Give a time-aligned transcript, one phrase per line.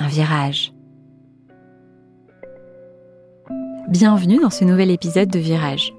[0.00, 0.72] un virage.
[3.88, 5.92] Bienvenue dans ce nouvel épisode de Virage.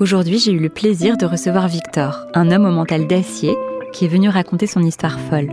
[0.00, 3.56] Aujourd'hui, j'ai eu le plaisir de recevoir Victor, un homme au mental d'acier
[3.92, 5.50] qui est venu raconter son histoire folle.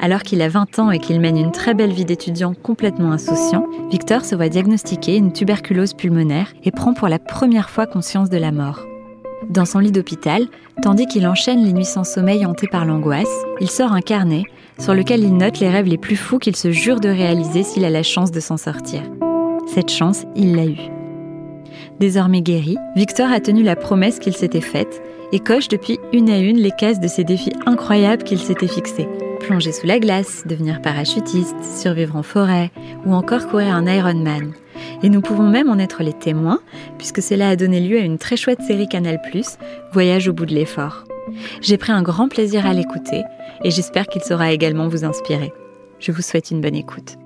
[0.00, 3.66] Alors qu'il a 20 ans et qu'il mène une très belle vie d'étudiant complètement insouciant,
[3.90, 8.38] Victor se voit diagnostiquer une tuberculose pulmonaire et prend pour la première fois conscience de
[8.38, 8.89] la mort.
[9.48, 10.46] Dans son lit d'hôpital,
[10.82, 14.44] tandis qu'il enchaîne les nuits sans sommeil hantées par l'angoisse, il sort un carnet
[14.78, 17.84] sur lequel il note les rêves les plus fous qu'il se jure de réaliser s'il
[17.84, 19.02] a la chance de s'en sortir.
[19.66, 20.90] Cette chance, il l'a eue.
[22.00, 25.02] Désormais guéri, Victor a tenu la promesse qu'il s'était faite
[25.32, 29.08] et coche depuis une à une les cases de ces défis incroyables qu'il s'était fixés.
[29.40, 32.70] Plonger sous la glace, devenir parachutiste, survivre en forêt
[33.06, 34.52] ou encore courir un Ironman.
[35.02, 36.60] Et nous pouvons même en être les témoins,
[36.98, 39.20] puisque cela a donné lieu à une très chouette série Canal+,
[39.92, 41.04] Voyage au bout de l'effort.
[41.62, 43.22] J'ai pris un grand plaisir à l'écouter,
[43.64, 45.52] et j'espère qu'il saura également vous inspirer.
[46.00, 47.16] Je vous souhaite une bonne écoute.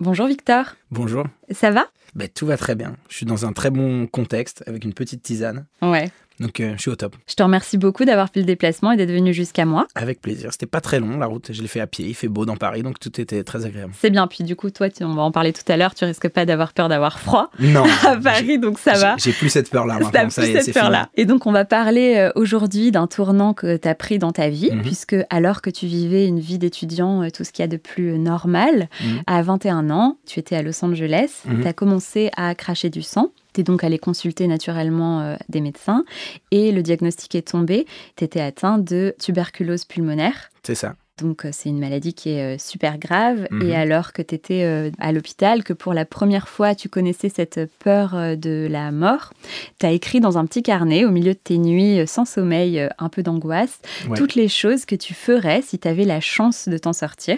[0.00, 0.76] Bonjour Victor.
[0.90, 1.24] Bonjour.
[1.50, 1.86] Ça va?
[2.14, 2.96] Ben, Tout va très bien.
[3.08, 5.66] Je suis dans un très bon contexte, avec une petite tisane.
[5.82, 6.10] Ouais.
[6.40, 7.14] Donc euh, je suis au top.
[7.28, 9.86] Je te remercie beaucoup d'avoir fait le déplacement et d'être venu jusqu'à moi.
[9.94, 10.50] Avec plaisir.
[10.52, 11.50] C'était pas très long la route.
[11.52, 12.06] Je l'ai fait à pied.
[12.06, 13.92] Il fait beau dans Paris, donc tout était très agréable.
[14.00, 14.26] C'est bien.
[14.26, 15.94] Puis du coup, toi, tu, on va en parler tout à l'heure.
[15.94, 17.50] Tu risques pas d'avoir peur d'avoir froid.
[17.60, 17.84] Non.
[18.06, 19.16] à Paris, donc ça va.
[19.18, 19.98] J'ai plus cette peur-là.
[20.12, 21.08] T'as plus cette peur-là.
[21.14, 24.48] Et donc on va parler euh, aujourd'hui d'un tournant que tu as pris dans ta
[24.48, 24.82] vie, Mhm.
[24.82, 27.76] puisque alors que tu vivais une vie d'étudiant, euh, tout ce qu'il y a de
[27.76, 29.22] plus normal, Mhm.
[29.26, 31.42] à 21 ans, tu étais à Los Angeles.
[31.46, 31.62] Mhm.
[31.62, 33.30] Tu as commencé à cracher du sang.
[33.54, 36.04] Tu es donc allé consulter naturellement euh, des médecins
[36.50, 37.86] et le diagnostic est tombé.
[38.16, 40.50] Tu étais atteint de tuberculose pulmonaire.
[40.64, 40.94] C'est ça.
[41.18, 43.46] Donc, euh, c'est une maladie qui est euh, super grave.
[43.52, 43.62] Mhm.
[43.70, 47.60] Et alors que tu étais à l'hôpital, que pour la première fois, tu connaissais cette
[47.78, 49.32] peur de la mort,
[49.78, 53.08] tu as écrit dans un petit carnet, au milieu de tes nuits sans sommeil, un
[53.08, 54.18] peu d'angoisse, Ouais.
[54.18, 57.36] toutes les choses que tu ferais si tu avais la chance de t'en sortir.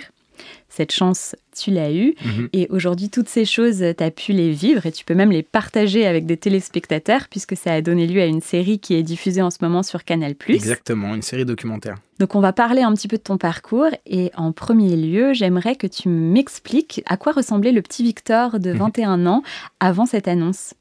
[0.76, 2.14] Cette chance, tu l'as eue.
[2.22, 2.48] Mhm.
[2.52, 5.42] Et aujourd'hui, toutes ces choses, tu as pu les vivre et tu peux même les
[5.42, 9.40] partager avec des téléspectateurs puisque ça a donné lieu à une série qui est diffusée
[9.40, 10.34] en ce moment sur Canal+.
[10.48, 11.94] Exactement, une série documentaire.
[12.18, 15.76] Donc on va parler un petit peu de ton parcours et en premier lieu, j'aimerais
[15.76, 18.78] que tu m'expliques à quoi ressemblait le petit Victor de Mhm.
[18.78, 19.42] 21 ans
[19.80, 20.74] avant cette annonce.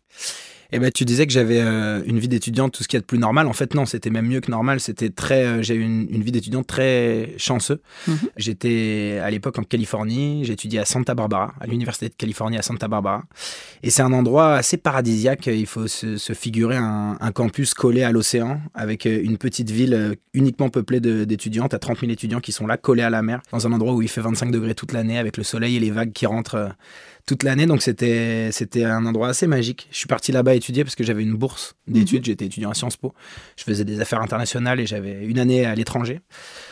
[0.72, 3.02] Eh ben, tu disais que j'avais euh, une vie d'étudiante, tout ce qu'il y a
[3.02, 3.48] de plus normal.
[3.48, 4.80] En fait, non, c'était même mieux que normal.
[4.80, 7.82] C'était très, euh, j'ai eu une, une vie d'étudiante très chanceux.
[8.08, 8.18] Mhm.
[8.38, 10.44] J'étais à l'époque en Californie.
[10.44, 13.24] J'étudiais à Santa Barbara, à l'université de Californie à Santa Barbara.
[13.84, 15.48] Et c'est un endroit assez paradisiaque.
[15.48, 19.70] Il faut se, se figurer un, un campus collé à l'océan, avec euh, une petite
[19.70, 21.68] ville uniquement peuplée d'étudiants.
[21.68, 24.02] T'as 30 000 étudiants qui sont là, collés à la mer, dans un endroit où
[24.02, 26.56] il fait 25 degrés toute l'année, avec le soleil et les vagues qui rentrent.
[26.56, 26.70] euh,
[27.26, 29.88] toute l'année, donc c'était c'était un endroit assez magique.
[29.92, 32.24] Je suis parti là-bas étudier parce que j'avais une bourse d'études.
[32.26, 33.14] J'étais étudiant à Sciences Po.
[33.58, 36.22] Je faisais des affaires internationales et j'avais une année à l'étranger.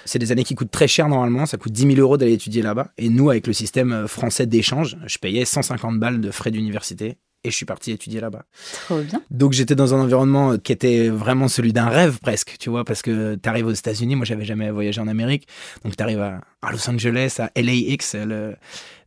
[0.05, 1.45] C'est des années qui coûtent très cher normalement.
[1.45, 2.91] Ça coûte 10 000 euros d'aller étudier là-bas.
[2.97, 7.17] Et nous, avec le système euh, français d'échange, je payais 150 balles de frais d'université
[7.45, 8.45] et je suis parti étudier là-bas.
[8.85, 9.21] Trop bien.
[9.29, 13.01] Donc j'étais dans un environnement qui était vraiment celui d'un rêve presque, tu vois, parce
[13.01, 15.45] que tu arrives aux États-Unis, moi j'avais jamais voyagé en Amérique,
[15.83, 18.55] donc tu arrives à, à Los Angeles, à LAX, le-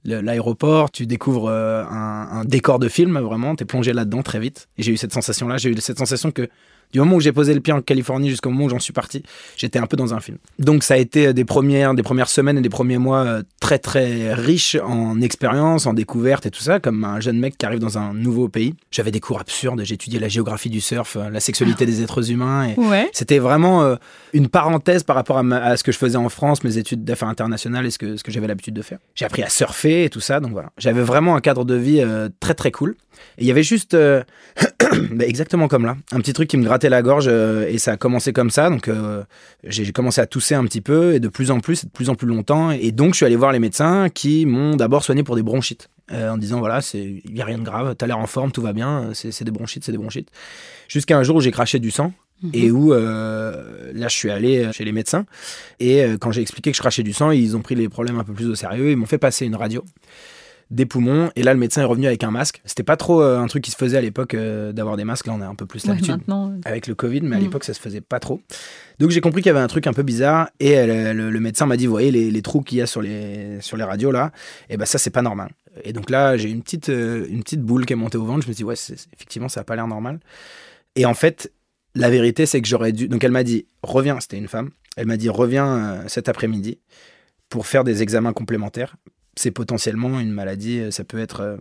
[0.06, 4.38] l'aéroport, tu découvres euh, un, un décor de film, vraiment, tu es plongé là-dedans très
[4.38, 4.68] vite.
[4.78, 6.48] Et j'ai eu cette sensation-là, j'ai eu cette sensation que
[6.96, 9.22] du moment où j'ai posé le pied en Californie jusqu'au moment où j'en suis parti,
[9.56, 10.38] j'étais un peu dans un film.
[10.58, 13.78] Donc ça a été des premières, des premières semaines et des premiers mois euh, très
[13.78, 17.80] très riches en expérience, en découverte et tout ça, comme un jeune mec qui arrive
[17.80, 18.74] dans un nouveau pays.
[18.90, 22.68] J'avais des cours absurdes, étudié la géographie du surf, euh, la sexualité des êtres humains.
[22.68, 23.08] Et Ouais.
[23.12, 23.96] c'était vraiment euh,
[24.32, 27.04] une parenthèse par rapport à, ma- à ce que je faisais en France, mes études
[27.04, 28.98] d'affaires internationales et ce que, ce que j'avais l'habitude de faire.
[29.14, 30.70] J'ai appris à surfer et tout ça, donc voilà.
[30.78, 32.96] J'avais vraiment un cadre de vie euh, très très cool.
[33.38, 34.22] Et il y avait juste, euh,
[35.12, 37.92] bah, exactement comme là, un petit truc qui me grattait la gorge euh, et ça
[37.92, 38.70] a commencé comme ça.
[38.70, 39.22] Donc euh,
[39.64, 42.08] j'ai commencé à tousser un petit peu et de plus en plus, et de plus
[42.10, 42.70] en plus longtemps.
[42.70, 45.88] Et donc je suis allé voir les médecins qui m'ont d'abord soigné pour des bronchites.
[46.12, 48.62] euh, en disant voilà, il n'y a rien de grave, t'as l'air en forme, tout
[48.62, 50.28] va bien, c'est des bronchites, c'est des bronchites.
[50.88, 52.12] Jusqu'à un jour où j'ai craché du sang
[52.42, 52.50] Mhm.
[52.52, 55.24] et où euh, là je suis allé chez les médecins
[55.80, 58.18] et euh, quand j'ai expliqué que je crachais du sang ils ont pris les problèmes
[58.18, 59.82] un peu plus au sérieux ils m'ont fait passer une radio
[60.70, 61.30] des poumons.
[61.36, 62.60] Et là, le médecin est revenu avec un masque.
[62.64, 65.26] C'était pas trop euh, un truc qui se faisait à l'époque euh, d'avoir des masques.
[65.26, 66.20] Là, on a un peu plus l'habitude
[66.64, 67.42] avec le Covid, mais à mm.
[67.42, 68.40] l'époque, ça se faisait pas trop.
[68.98, 70.48] Donc, j'ai compris qu'il y avait un truc un peu bizarre.
[70.58, 73.76] Et le, médecin m'a dit, vous voyez les, trous qu'il y a sur les, sur
[73.76, 74.32] les radios là,
[74.68, 75.50] et eh ben ça, c'est pas normal.
[75.84, 78.42] Et donc là, j'ai une petite, euh, une petite boule qui est montée au ventre.
[78.42, 78.74] Je me suis dit, ouais,
[79.12, 80.20] effectivement, ça a pas l'air normal.
[80.94, 81.52] Et en fait,
[81.94, 83.08] la vérité, c'est que j'aurais dû.
[83.08, 84.70] Donc, elle m'a dit, reviens, c'était une femme.
[84.96, 86.78] Elle m'a dit, reviens cet après-midi
[87.50, 88.96] pour faire des examens complémentaires
[89.36, 90.80] c'est potentiellement une maladie.
[90.80, 91.40] Euh, ça peut être.
[91.40, 91.56] Euh,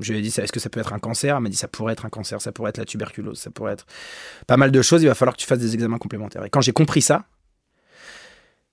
[0.00, 1.36] je lui ai dit, est-ce que ça peut être un cancer?
[1.36, 3.72] Elle m'a dit, ça pourrait être un cancer, ça pourrait être la tuberculose, ça pourrait
[3.72, 3.86] être
[4.46, 5.02] pas mal de choses.
[5.02, 6.44] Il va falloir que tu fasses des examens complémentaires.
[6.44, 7.24] Et quand j'ai compris ça,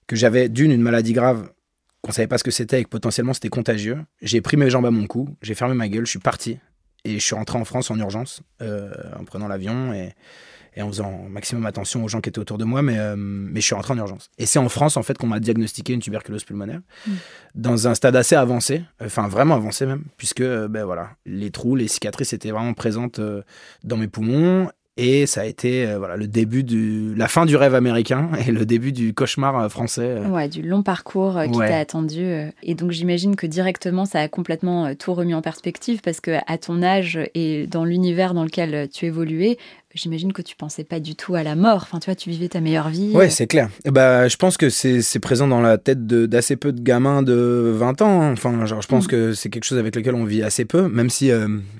[0.07, 1.49] que j'avais d'une une maladie grave,
[2.01, 4.85] qu'on savait pas ce que c'était et que potentiellement c'était contagieux, j'ai pris mes jambes
[4.85, 6.59] à mon cou, j'ai fermé ma gueule, je suis parti
[7.03, 10.13] et je suis rentré en France en urgence euh, en prenant l'avion et
[10.75, 13.61] et en faisant maximum attention aux gens qui étaient autour de moi, mais, euh, mais
[13.61, 14.29] je suis rentré en urgence.
[14.37, 17.11] Et c'est en France, en fait, qu'on m'a diagnostiqué une tuberculose pulmonaire, mm.
[17.55, 21.75] dans un stade assez avancé, enfin vraiment avancé même, puisque euh, ben, voilà, les trous,
[21.75, 23.41] les cicatrices étaient vraiment présentes euh,
[23.83, 27.57] dans mes poumons, et ça a été euh, voilà, le début du, la fin du
[27.57, 30.19] rêve américain et le début du cauchemar français.
[30.19, 32.25] Ouais, du long parcours qui t'a attendu.
[32.63, 36.57] Et donc j'imagine que directement ça a complètement tout remis en perspective parce que à
[36.57, 39.57] ton âge et dans l'univers dans lequel tu évoluais,
[39.95, 41.81] j'imagine que tu pensais pas du tout à la mort.
[41.83, 43.11] Enfin, tu vois, tu vivais ta meilleure vie.
[43.13, 43.69] Ouais, c'est clair.
[43.85, 48.01] Bah, je pense que c'est présent dans la tête d'assez peu de gamins de 20
[48.01, 48.21] ans.
[48.21, 48.33] Hein.
[48.33, 49.07] Enfin, genre, je pense mm.
[49.07, 51.31] que c'est quelque chose avec lequel on vit assez peu, même si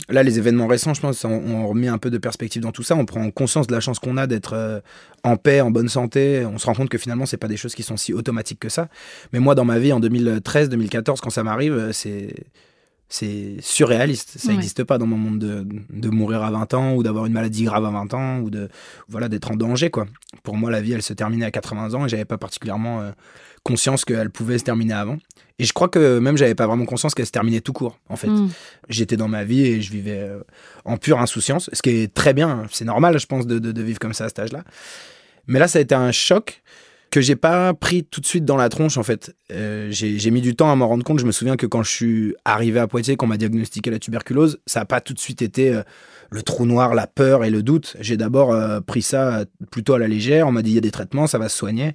[0.09, 2.95] là, les événements récents, je pense, ont, remis un peu de perspective dans tout ça.
[2.95, 4.79] On prend conscience de la chance qu'on a d'être euh,
[5.23, 6.45] en paix, en bonne santé.
[6.45, 8.69] On se rend compte que finalement, c'est pas des choses qui sont si automatiques que
[8.69, 8.87] ça.
[9.33, 12.33] Mais moi, dans ma vie, en 2013, 2014, quand ça m'arrive, euh, c'est
[13.07, 14.37] c'est surréaliste.
[14.37, 17.33] Ça n'existe pas dans mon monde de, de, mourir à 20 ans ou d'avoir une
[17.33, 18.69] maladie grave à 20 ans ou de
[19.07, 20.07] voilà d'être en danger quoi.
[20.43, 23.11] Pour moi, la vie, elle se terminait à 80 ans et j'avais pas particulièrement euh,
[23.63, 25.17] conscience qu'elle pouvait se terminer avant.
[25.57, 28.15] Et je crois que même j'avais pas vraiment conscience qu'elle se terminait tout court en
[28.15, 28.27] fait.
[28.27, 28.49] Hmm.
[28.89, 30.39] J'étais dans ma vie et je vivais euh,
[30.83, 32.63] en pure insouciance, ce qui est très bien.
[32.71, 34.63] C'est normal, je pense, de, de, de vivre comme ça à cet âge-là.
[35.47, 36.63] Mais là, ça a été un choc
[37.15, 39.33] que j'ai pas pris tout de suite dans la tronche en fait.
[39.49, 41.17] Euh, j'ai mis du temps à m'en rendre compte.
[41.17, 44.59] Je me souviens que quand je suis arrivé à Poitiers, qu'on m'a diagnostiqué la tuberculose,
[44.65, 45.83] ça n'a pas tout de suite été euh,
[46.29, 47.95] le trou noir, la peur et le doute.
[48.01, 50.45] J'ai d'abord euh, pris ça plutôt à la légère.
[50.45, 51.93] On m'a dit il y a des traitements, ça va se soigner.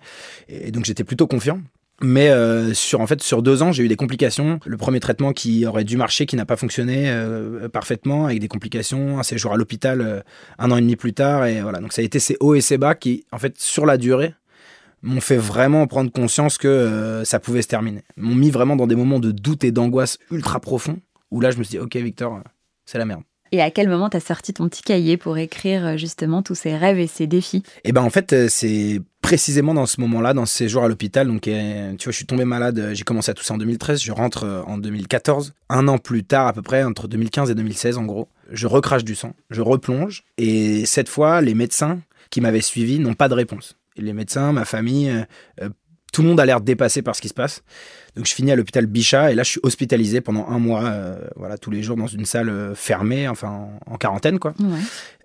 [0.48, 1.60] Et donc j'étais plutôt confiant.
[2.00, 2.32] Mais
[2.72, 4.58] sur en fait sur deux ans, j'ai eu des complications.
[4.64, 7.14] Le premier traitement qui aurait dû marcher, qui n'a pas fonctionné
[7.74, 10.24] parfaitement, avec des complications, un séjour à l'hôpital
[10.58, 11.78] un an et demi plus tard, et voilà.
[11.80, 14.32] Donc ça a été ces hauts et ces bas qui, en fait, sur la durée,
[15.02, 18.02] m'ont fait vraiment prendre conscience que euh, ça pouvait se terminer.
[18.16, 20.98] M'ont mis vraiment dans des moments de doute et d'angoisse ultra profonds,
[21.30, 22.40] où là je me suis dit, ok Victor, euh,
[22.86, 23.22] c'est la merde.
[23.52, 26.76] Et à quel moment t'as sorti ton petit cahier pour écrire euh, justement tous ces
[26.76, 27.64] rêves et ces défis?
[27.82, 31.26] Eh ben en fait c'est précisément dans ce moment-là, dans ce séjour à l'hôpital.
[31.26, 32.90] Donc tu vois, je suis tombé malade.
[32.92, 34.00] J'ai commencé à tousser en 2013.
[34.00, 35.52] Je rentre en 2014.
[35.68, 39.04] Un an plus tard à peu près, entre 2015 et 2016 en gros, je recrache
[39.04, 40.24] du sang, je replonge.
[40.38, 42.00] Et cette fois, les médecins
[42.30, 45.22] qui m'avaient suivi n'ont pas de réponse les médecins, ma famille, euh,
[45.62, 45.68] euh,
[46.12, 47.62] tout le monde a l'air dépassé par ce qui se passe.
[48.16, 51.16] Donc je finis à l'hôpital Bichat et là je suis hospitalisé pendant un mois, euh,
[51.36, 54.52] voilà, tous les jours dans une salle fermée, enfin en, quarantaine quoi.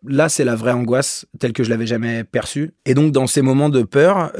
[0.05, 2.75] Là c'est la vraie angoisse telle que je l'avais jamais perçue.
[2.85, 4.31] Et donc dans ces moments de peur,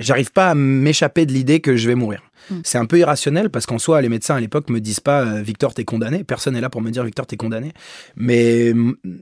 [0.00, 2.20] j'arrive pas à m'échapper de l'idée que je vais mourir.
[2.50, 2.54] Mm.
[2.64, 5.42] C'est un peu irrationnel parce qu'en soi, les médecins à l'époque me disent pas euh,
[5.42, 6.24] Victor, t'es condamné.
[6.24, 7.72] Personne n'est là pour me dire Victor, t'es condamné.
[8.16, 8.72] Mais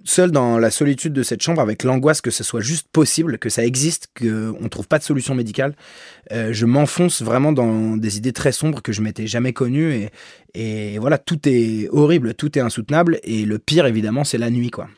[0.05, 3.49] seul dans la solitude de cette chambre, avec l'angoisse que ce soit juste possible, que
[3.49, 4.25] ça existe, qu'on
[4.61, 5.75] ne trouve pas de solution médicale,
[6.33, 9.93] euh, je m'enfonce vraiment dans des idées très sombres que je m'étais jamais connues.
[9.93, 10.11] Et,
[10.55, 13.21] et voilà, tout est horrible, tout est insoutenable.
[13.23, 14.89] Et le pire, évidemment, c'est la nuit, quoi.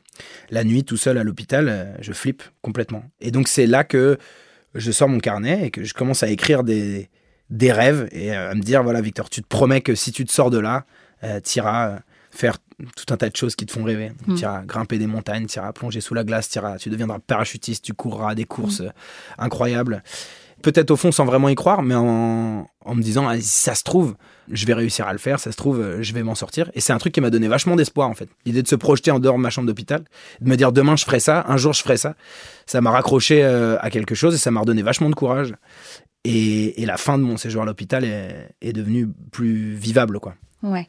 [0.50, 3.04] La nuit, tout seul à l'hôpital, euh, je flippe complètement.
[3.20, 4.18] Et donc, c'est là que
[4.74, 7.08] je sors mon carnet et que je commence à écrire des,
[7.52, 10.24] des rêves et euh, à me dire voilà Victor tu te promets que si tu
[10.24, 10.84] te sors de là
[11.22, 11.98] euh, tu iras euh,
[12.30, 12.56] faire
[12.96, 14.10] tout un tas de choses qui te font rêver.
[14.26, 14.34] Mm.
[14.34, 17.92] tu iras grimper des montagnes tu iras plonger sous la glace tu deviendras parachutiste tu
[17.92, 18.92] courras des courses mm.
[19.38, 20.02] incroyables.
[20.62, 23.82] Peut-être au fond sans vraiment y croire mais en, me disant ah, si ça se
[23.82, 24.14] trouve
[24.50, 26.70] je vais réussir à le faire ça se trouve je vais m'en sortir.
[26.74, 28.30] Et c'est un truc qui m'a donné vachement d'espoir en fait.
[28.46, 30.04] L'idée de se projeter en dehors de ma chambre d'hôpital
[30.40, 32.14] de me dire demain je ferai ça un jour je ferai ça
[32.64, 35.52] ça m'a raccroché à quelque chose et ça m'a redonné vachement de courage
[36.24, 40.34] et, la fin de mon séjour à l'hôpital est, devenue plus vivable, quoi.
[40.62, 40.88] Ouais.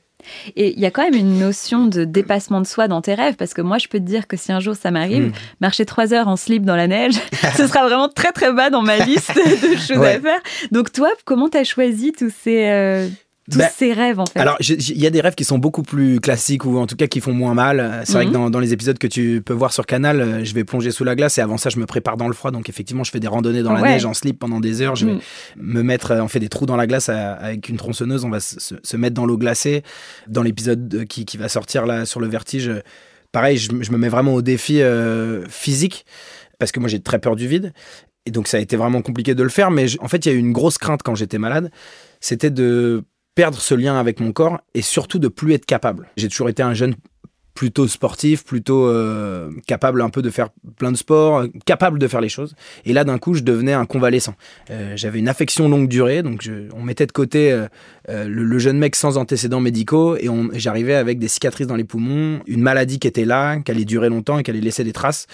[0.56, 3.36] Et il y a quand même une notion de dépassement de soi dans tes rêves,
[3.36, 5.34] parce que moi, je peux te dire que si un jour ça m'arrive, hmm.
[5.60, 7.16] marcher trois heures en slip dans la neige,
[7.58, 10.40] ce sera vraiment très très bas dans ma liste de choses à faire.
[10.72, 13.10] Donc toi, comment tu as choisi tous ces, euh,
[13.52, 15.84] tous Ben, ces rêves en fait Alors, il y a des rêves qui sont beaucoup
[15.84, 18.02] plus classiques ou en tout cas qui font moins mal.
[18.06, 18.30] C'est vrai Mhm.
[18.30, 20.92] que dans, dans les épisodes que tu peux voir sur Canal, euh, je vais plonger
[20.92, 22.52] sous la glace et avant ça, je me prépare dans le froid.
[22.52, 23.90] Donc, effectivement, je fais des randonnées dans la Ouais.
[23.90, 24.96] neige en slip pendant des heures.
[24.96, 25.20] Je vais Mm.
[25.58, 28.24] me mettre, euh, on fait des trous dans la glace à- avec une tronçonneuse.
[28.24, 29.84] On va se, mettre dans l'eau glacée.
[30.28, 32.82] Dans l'épisode de- qui, qui va sortir là sur le vertige, euh,
[33.34, 36.06] pareil, je, me- je me mets vraiment au défi euh, physique
[36.60, 37.74] parce que moi, j'ai très peur du vide.
[38.26, 39.70] Et donc, ça a été vraiment compliqué de le faire.
[39.70, 41.72] Mais je- en fait, il y a eu une grosse crainte quand j'étais malade.
[42.22, 43.04] C'était de
[43.36, 46.10] perdre ce lien avec mon corps et surtout de plus être capable.
[46.18, 46.96] J'ai toujours été un jeune
[47.54, 52.08] plutôt sportif, plutôt euh, capable un peu de faire plein de sports, euh, capable de
[52.08, 52.56] faire les choses.
[52.86, 54.34] Et là, d'un coup, je devenais un convalescent.
[54.72, 57.52] Euh, J'avais une affection longue durée, donc on mettait de côté
[58.08, 62.42] le, le jeune mec sans antécédents médicaux et j'arrivais avec des cicatrices dans les poumons,
[62.48, 65.28] une maladie qui était là, qui allait durer longtemps et qui allait laisser des traces.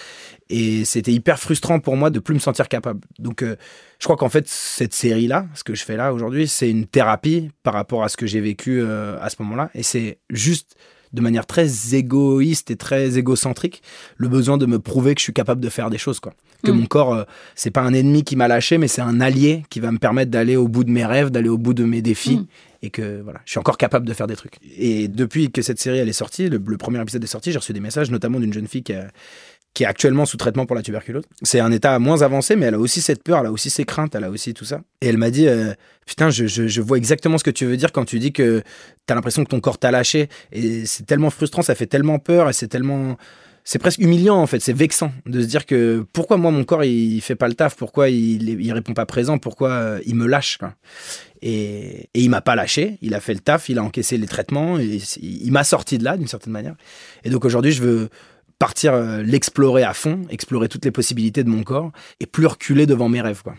[0.50, 3.00] Et c'était hyper frustrant pour moi de plus me sentir capable.
[3.18, 6.86] Donc, je crois qu'en fait, cette série-là, ce que je fais là aujourd'hui, c'est une
[6.86, 9.70] thérapie par rapport à ce que j'ai vécu à ce moment-là.
[9.74, 10.76] Et c'est juste
[11.12, 13.82] de manière très égoïste et très égocentrique
[14.16, 16.20] le besoin de me prouver que je suis capable de faire des choses.
[16.20, 16.32] Quoi.
[16.64, 16.74] Que Mm.
[16.76, 17.24] mon corps, euh,
[17.54, 20.30] c'est pas un ennemi qui m'a lâché, mais c'est un allié qui va me permettre
[20.30, 22.36] d'aller au bout de mes rêves, d'aller au bout de mes défis.
[22.36, 22.46] Mm.
[22.82, 24.54] Et que voilà, je suis encore capable de faire des trucs.
[24.78, 27.58] Et depuis que cette série elle est sortie, le, le premier épisode est sorti, j'ai
[27.58, 29.08] reçu des messages, notamment d'une jeune fille qui a,
[29.74, 31.22] qui est actuellement sous traitement pour la tuberculose.
[31.42, 33.84] C'est un état moins avancé, mais elle a aussi cette peur, elle a aussi ses
[33.84, 34.80] craintes, elle a aussi tout ça.
[35.00, 35.72] Et elle m'a dit, euh,
[36.06, 38.62] putain, je, vois exactement ce que tu veux dire quand tu dis que
[39.06, 40.28] t'as l'impression que ton corps t'a lâché.
[40.52, 43.16] Et c'est tellement frustrant, ça fait tellement peur, et c'est tellement...
[43.62, 46.82] C'est presque humiliant en fait, c'est vexant de se dire que pourquoi moi mon corps
[46.82, 50.26] il fait pas le taf, pourquoi il, il répond pas présent, pourquoi euh, il me
[50.26, 50.58] lâche.
[51.42, 54.26] Et, et il m'a pas lâché, il a fait le taf, il a encaissé les
[54.26, 56.74] traitements, et il m'a sorti de là d'une certaine manière.
[57.22, 58.08] Et donc aujourd'hui je veux
[58.60, 61.90] partir euh, l'explorer à fond, explorer toutes les possibilités de mon corps
[62.20, 63.56] et plus reculer devant mes rêves quoi.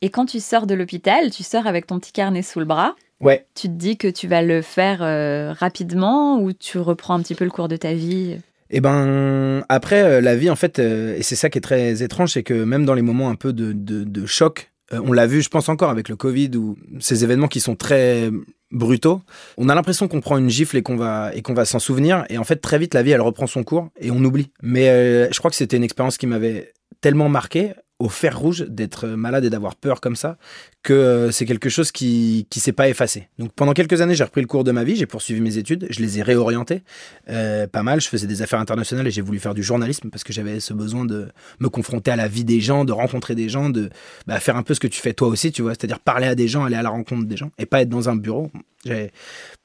[0.00, 2.96] Et quand tu sors de l'hôpital, tu sors avec ton petit carnet sous le bras.
[3.20, 3.46] Ouais.
[3.54, 7.36] Tu te dis que tu vas le faire euh, rapidement ou tu reprends un petit
[7.36, 8.38] peu le cours de ta vie?
[8.72, 12.02] Et ben après euh, la vie en fait euh, et c'est ça qui est très
[12.02, 15.12] étrange c'est que même dans les moments un peu de, de, de choc euh, on
[15.12, 18.30] l'a vu je pense encore avec le Covid ou ces événements qui sont très
[18.72, 19.22] brutaux
[19.56, 22.24] on a l'impression qu'on prend une gifle et qu'on va et qu'on va s'en souvenir.
[22.28, 24.50] Et en fait très vite la vie elle reprend son cours et on oublie.
[24.62, 27.72] Mais euh, je crois que c'était une expérience qui m'avait tellement marqué
[28.02, 30.36] au fer rouge d'être malade et d'avoir peur comme ça
[30.82, 33.28] que euh, c'est quelque chose qui qui s'est pas effacé.
[33.38, 35.86] Donc pendant quelques années, j'ai repris le cours de ma vie, j'ai poursuivi mes études,
[35.88, 36.82] je les ai réorientées
[37.30, 38.00] euh, pas mal.
[38.00, 40.74] Je faisais des affaires internationales et j'ai voulu faire du journalisme parce que j'avais ce
[40.74, 41.28] besoin de
[41.60, 43.88] me confronter à la vie des gens, de rencontrer des gens, de
[44.26, 46.34] bah, faire un peu ce que tu fais toi aussi, tu vois, c'est-à-dire parler à
[46.34, 48.50] des gens, aller à la rencontre des gens et pas être dans un bureau.
[48.84, 49.12] J'avais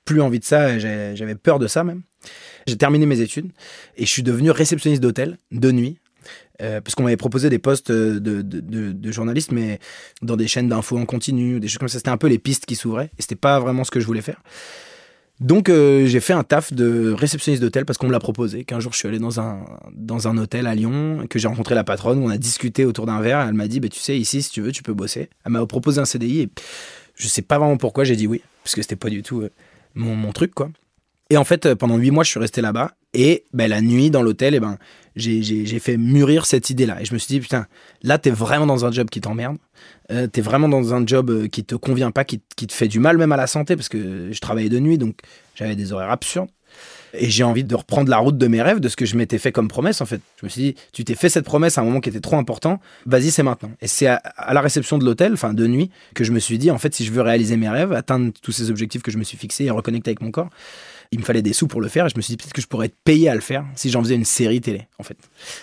[0.06, 2.04] plus envie de ça, j'avais peur de ça même.
[2.68, 3.50] J'ai terminé mes études
[3.96, 5.98] et je suis devenu réceptionniste d'hôtel de nuit.
[6.62, 9.80] Euh, parce qu'on m'avait proposé des postes de, de, de- de journaliste, mais
[10.22, 11.98] dans des chaînes d'infos en continu, des choses comme ça.
[12.00, 14.22] C'était un peu les pistes qui s'ouvraient, et c'était pas vraiment ce que je voulais
[14.22, 14.42] faire.
[15.40, 18.64] Donc euh, j'ai fait un taf de réceptionniste d'hôtel parce qu'on me l'a proposé.
[18.64, 21.76] Qu'un jour je suis allé dans un, dans un hôtel à Lyon, que j'ai rencontré
[21.76, 23.42] la patronne, on a discuté autour d'un verre.
[23.42, 25.30] Elle m'a dit, bah, tu sais, ici, si tu veux, tu peux bosser.
[25.46, 26.50] Elle m'a proposé un CDI et
[27.16, 29.52] je sais pas vraiment pourquoi j'ai dit oui, parce que c'était pas du tout euh,
[29.94, 30.72] mon, mon truc, quoi.
[31.30, 32.94] Et en fait, euh, pendant huit mois, je suis resté là-bas.
[33.14, 34.78] Et ben, la nuit, dans l'hôtel, eh ben,
[35.18, 37.02] j'ai- fait mûrir cette idée-là.
[37.02, 37.68] Et je me suis dit, putain,
[38.04, 39.58] là, t'es vraiment dans un job qui t'emmerde.
[40.12, 42.88] Euh, t'es vraiment dans un job euh, qui te convient pas, qui, qui te fait
[42.88, 45.20] du mal même à la santé, parce que je travaillais de nuit, donc
[45.58, 46.50] j'avais des horaires absurdes.
[47.14, 49.38] Et j'ai envie de reprendre la route de mes rêves, de ce que je m'étais
[49.40, 50.22] fait comme promesse, en fait.
[50.40, 52.36] Je me suis dit, tu t'es fait cette promesse à un moment qui était trop
[52.36, 53.72] important, vas-y, c'est maintenant.
[53.82, 54.22] Et c'est à,
[54.54, 57.06] la réception de l'hôtel, enfin de nuit, que je me suis dit, en fait, si
[57.06, 59.72] je veux réaliser mes rêves, atteindre tous ces objectifs que je me suis fixés et
[59.72, 60.50] reconnecter avec mon corps,
[61.12, 62.06] il me fallait des sous pour le faire.
[62.06, 63.90] Et je me suis dit, peut-être que je pourrais être payé à le faire si
[63.90, 65.18] j'en faisais une série télé, en fait.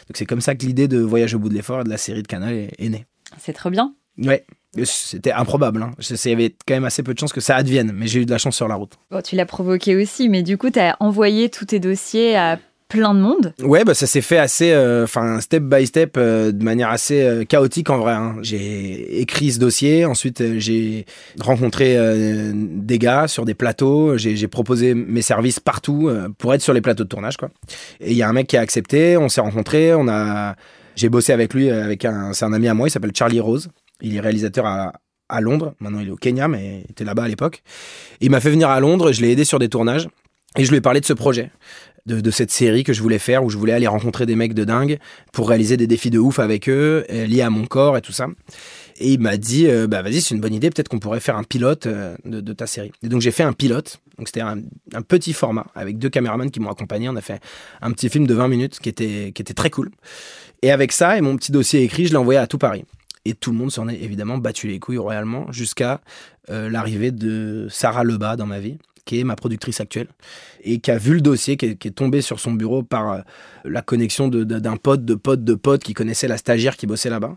[0.09, 1.99] Donc c'est comme ça que l'idée de Voyage au bout de l'effort et de la
[1.99, 3.05] série de Canal est, est née.
[3.39, 3.95] C'est trop bien.
[4.19, 4.45] Ouais.
[4.83, 5.83] C'était improbable.
[5.83, 5.93] Hein.
[6.11, 8.27] Il y avait quand même assez peu de chances que ça advienne, mais j'ai eu
[8.27, 8.95] de la chance sur la route.
[9.11, 12.59] Bon, tu l'as provoqué aussi, mais du coup, tu as envoyé tous tes dossiers à
[12.89, 13.55] plein de monde.
[13.63, 17.23] Ouais, bah ça s'est fait assez, euh, enfin step by step, euh, de manière assez
[17.23, 18.13] euh, chaotique en vrai.
[18.13, 18.37] hein.
[18.43, 21.07] J'ai écrit ce dossier, ensuite j'ai
[21.41, 21.97] rencontré
[22.53, 27.05] des gars sur des plateaux, j'ai proposé mes services partout pour être sur les plateaux
[27.05, 27.51] de tournage quoi.
[28.01, 30.55] Et il y a un mec qui a accepté, on s'est rencontrés, on a,
[30.95, 33.71] j'ai bossé avec lui, avec un, c'est un ami à moi, il s'appelle Charlie Rose,
[34.05, 37.29] il est réalisateur à Londres, maintenant il est au Kenya, mais il était là-bas à
[37.29, 37.63] l'époque.
[38.21, 40.09] Il m'a fait venir à Londres, je l'ai aidé sur des tournages.
[40.57, 41.51] Et je lui ai parlé de ce projet,
[42.07, 44.63] de, cette série que je voulais faire, où je voulais aller rencontrer des mecs de
[44.63, 44.99] dingue
[45.33, 48.13] pour réaliser des défis de ouf avec eux, euh, liés à mon corps et tout
[48.13, 48.29] ça.
[48.99, 51.37] Et il m'a dit, euh, bah vas-y, c'est une bonne idée, peut-être qu'on pourrait faire
[51.37, 52.93] un pilote euh, de, ta série.
[53.03, 54.59] Et donc j'ai fait un pilote, donc c'était un,
[54.93, 57.09] un petit format, avec deux caméramans qui m'ont accompagné.
[57.09, 57.41] On a fait
[57.83, 59.91] un petit film de 20 minutes qui était, qui était très cool.
[60.63, 62.85] Et avec ça et mon petit dossier écrit, je l'ai envoyé à tout Paris.
[63.25, 66.01] Et tout le monde s'en est évidemment battu les couilles royalement jusqu'à
[66.51, 70.09] euh, l'arrivée de Sarah Lebas dans ma vie, qui est ma productrice actuelle,
[70.63, 73.21] et qui a vu le dossier, qui est, tombé sur son bureau par euh,
[73.65, 77.37] la connexion d'un pote, de pote, de pote qui connaissait la stagiaire qui bossait là-bas.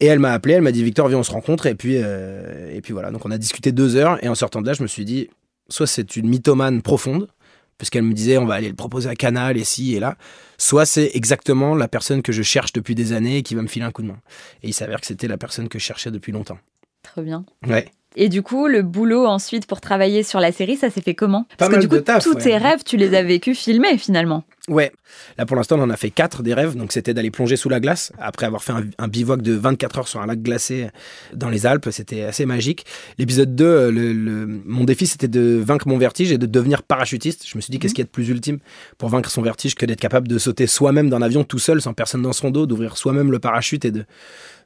[0.00, 1.66] Et elle m'a appelé, elle m'a dit Victor, viens, on se rencontre.
[1.66, 4.22] Et puis, euh, et puis voilà, donc on a discuté deux heures.
[4.24, 5.28] Et en sortant de là, je me suis dit
[5.68, 7.28] soit c'est une mythomane profonde,
[7.78, 10.16] puisqu'elle me disait on va aller le proposer à Canal et ci et là,
[10.58, 13.68] soit c'est exactement la personne que je cherche depuis des années et qui va me
[13.68, 14.18] filer un coup de main.
[14.62, 16.58] Et il s'avère que c'était la personne que je cherchais depuis longtemps.
[17.02, 17.44] Très bien.
[17.66, 17.86] Ouais.
[18.18, 21.46] Et du coup, le boulot ensuite pour travailler sur la série, ça s'est fait comment?
[21.58, 24.44] Parce que du coup, tous tes rêves, tu les as vécus filmés finalement.
[24.68, 24.90] Ouais,
[25.38, 27.68] là pour l'instant on en a fait quatre des rêves, donc c'était d'aller plonger sous
[27.68, 30.88] la glace, après avoir fait un, bivouac de 24 heures sur un lac glacé
[31.32, 32.84] dans les Alpes, c'était assez magique.
[33.16, 37.46] L'épisode 2, euh, le, mon défi c'était de vaincre mon vertige et de devenir parachutiste.
[37.48, 37.94] Je me suis dit qu'est-ce mhm.
[37.94, 38.58] qu'il y a de plus ultime
[38.98, 41.94] pour vaincre son vertige que d'être capable de sauter soi-même d'un avion tout seul, sans
[41.94, 44.04] personne dans son dos, d'ouvrir soi-même le parachute et de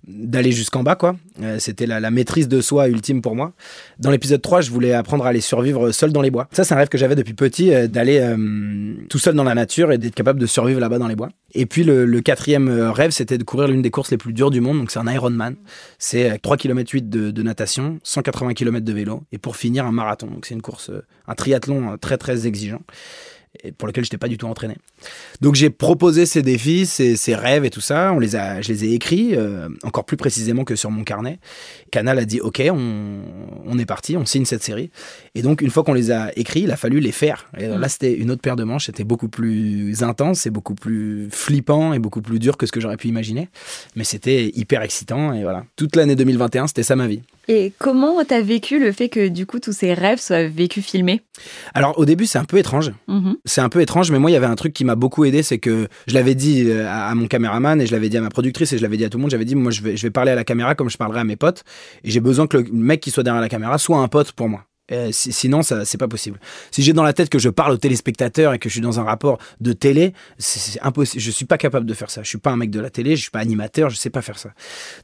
[0.09, 1.17] d'aller jusqu'en bas quoi.
[1.43, 3.53] Euh, c'était la, maîtrise de soi ultime pour moi.
[3.99, 6.49] Dans l'épisode 3, je voulais apprendre à aller survivre seul dans les bois.
[6.53, 8.19] Ça c'est un rêve que j'avais depuis petit, euh, d'aller
[9.11, 11.29] tout seul dans la nature et d'être capable de survivre là-bas dans les bois.
[11.53, 14.51] Et puis le, quatrième euh, rêve, c'était de courir l'une des courses les plus dures
[14.51, 14.79] du monde.
[14.79, 15.57] Donc c'est un Ironman.
[15.99, 19.23] C'est 3 km 8 de, de, natation, 180 km de vélo.
[19.33, 20.27] Et pour finir, un marathon.
[20.27, 22.83] Donc c'est une course, euh, un triathlon euh, très très exigeant
[23.65, 24.77] et pour lequel je n'étais pas du tout entraîné.
[25.41, 28.13] Donc j'ai proposé ces défis, ces, rêves et tout ça.
[28.13, 31.39] On les a, je les ai écrits, euh, encore plus précisément que sur mon carnet.
[31.91, 34.91] Canal a dit OK, on, est parti, on signe cette série.
[35.35, 37.51] Et donc une fois qu'on les a écrits, il a fallu les faire.
[37.59, 41.29] Et là c'était une autre paire de manches, c'était beaucoup plus intense et beaucoup plus
[41.31, 43.49] flippant et beaucoup plus dur que ce que j'aurais pu imaginer.
[43.97, 45.65] Mais c'était hyper excitant et voilà.
[45.77, 47.23] Toute l'année 2021, c'était ça ma vie.
[47.53, 50.87] Et comment tu as vécu le fait que du coup tous ces rêves soient vécus
[50.87, 51.23] filmés?
[51.75, 52.93] Alors au début c'est un peu étrange.
[53.09, 53.39] Mm-hmm.
[53.45, 55.43] C'est un peu étrange, mais moi il y avait un truc qui m'a beaucoup aidé,
[55.43, 58.29] c'est que je l'avais dit euh, à, mon caméraman et je l'avais dit à ma
[58.29, 59.33] productrice et je l'avais dit à tout le monde.
[59.33, 61.25] J'avais dit moi je vais, je vais parler à la caméra comme je parlerai à
[61.25, 61.65] mes potes
[62.05, 64.49] et j'ai besoin que le mec qui soit derrière la caméra soit un pote pour
[64.49, 64.65] moi.
[64.93, 66.39] Euh, sinon, ça, c'est pas possible.
[66.71, 69.01] Si j'ai dans la tête que je parle aux téléspectateurs et que je suis dans
[69.01, 71.23] un rapport de télé, c'est impossible.
[71.23, 72.23] Je suis pas capable de faire ça.
[72.23, 74.23] Je suis pas un mec de la télé, je suis pas animateur, je sais pas
[74.23, 74.51] faire ça.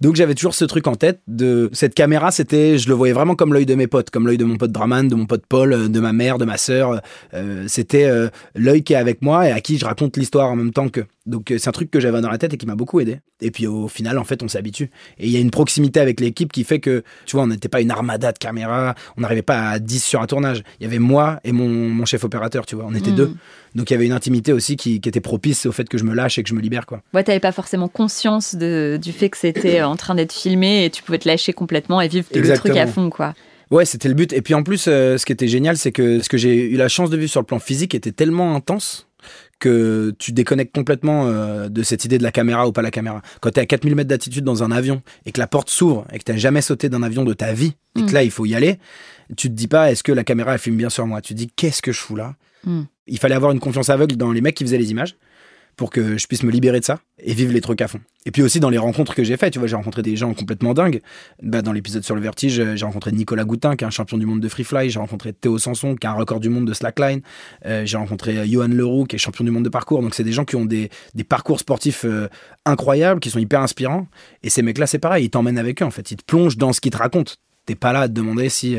[0.01, 2.31] Donc j'avais toujours ce truc en tête de cette caméra.
[2.31, 4.73] C'était, je le voyais vraiment comme l'œil de mes potes, comme l'œil de mon pote
[4.73, 7.01] Draman, de mon pote Paul, euh, de ma mère, de ma sœur.
[7.35, 8.11] Euh, c'était
[8.55, 11.03] l'œil qui est avec moi et à qui je raconte l'histoire en même temps que.
[11.27, 13.21] Donc c'est un truc que j'avais dans la tête et qui m'a beaucoup aidé.
[13.41, 14.91] Et puis au final, en fait, on s'habitue.
[15.19, 17.69] Et il y a une proximité avec l'équipe qui fait que, tu vois, on n'était
[17.69, 20.63] pas une armada de caméras, on n'arrivait pas à 10 sur un tournage.
[20.81, 23.17] Il y avait moi et mon, chef opérateur, tu vois, on était hmm.
[23.17, 23.35] deux.
[23.75, 26.15] Donc il y avait une intimité aussi qui, était propice au fait que je me
[26.15, 27.03] lâche et que je me libère, quoi.
[27.13, 30.91] Ouais, t'avais pas forcément conscience de, du fait que c'était en train d'être filmé et
[30.91, 33.35] tu pouvais te lâcher complètement et vivre le truc à fond, quoi.
[33.71, 34.33] Ouais, c'était le but.
[34.33, 36.77] Et puis en plus, euh, ce qui était génial, c'est que ce que j'ai eu
[36.77, 39.09] la chance de vivre sur le plan physique était tellement intense
[39.59, 43.23] que tu déconnectes complètement euh, de cette idée de la caméra ou pas la caméra.
[43.41, 46.07] Quand tu es à 4000 mètres d'altitude dans un avion et que la porte s'ouvre
[46.13, 48.15] et que tu jamais sauté d'un avion de ta vie et que mm.
[48.15, 48.79] là il faut y aller,
[49.37, 51.21] tu te dis pas est-ce que la caméra elle filme bien sur moi?
[51.23, 52.35] Tu te dis qu'est-ce que je fous là?
[52.65, 52.83] Mm.
[53.07, 55.17] Il fallait avoir une confiance aveugle dans les mecs qui faisaient les images
[55.77, 58.01] pour que je puisse me libérer de ça et vivre les trucs à fond.
[58.25, 60.33] Et puis aussi dans les rencontres que j'ai faites, tu vois, j'ai rencontré des gens
[60.33, 61.03] complètement dingues.
[61.43, 64.25] Bah, dans l'épisode sur le vertige, j'ai rencontré Nicolas Goutin, qui est un champion du
[64.25, 64.89] monde de free fly.
[64.89, 67.21] J'ai rencontré Théo Sanson, qui a un record du monde de slackline.
[67.67, 70.03] Euh, j'ai rencontré euh, Johan Leroux, qui est champion du monde de parcours.
[70.03, 72.29] Donc c'est des gens qui ont des, des parcours sportifs euh,
[72.65, 74.09] incroyables, qui sont hyper inspirants.
[74.43, 76.11] Et ces mecs-là, c'est pareil, ils t'emmènent avec eux, en fait.
[76.11, 77.35] Ils te plongent dans ce qu'ils te racontent.
[77.67, 78.77] T'es pas là à te demander si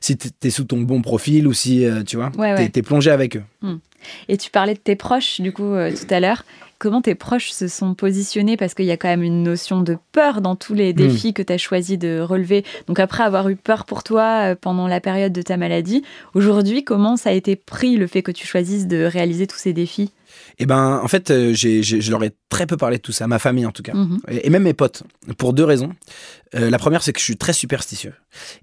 [0.00, 2.30] si t'es sous ton bon profil ou si tu vois,
[2.72, 3.42] t'es plongé avec eux.
[3.62, 3.76] Hmm.
[4.28, 6.44] Et tu parlais de tes proches, du coup, euh, tout à l'heure.
[6.78, 8.56] Comment tes proches se sont positionnés?
[8.56, 11.32] Parce qu'il y a quand même une notion de peur dans tous les défis hmm.
[11.32, 12.64] que tu as choisi de relever.
[12.86, 16.84] Donc après avoir eu peur pour toi euh, pendant la période de ta maladie, aujourd'hui,
[16.84, 20.12] comment ça a été pris le fait que tu choisisses de réaliser tous ces défis?
[20.60, 23.40] Eh ben, en fait, euh, je leur ai très peu parlé de tout ça, ma
[23.40, 24.20] famille en tout cas, mhm.
[24.28, 25.02] et, même mes potes,
[25.36, 25.90] pour deux raisons.
[26.52, 28.14] la première, c'est que je suis très superstitieux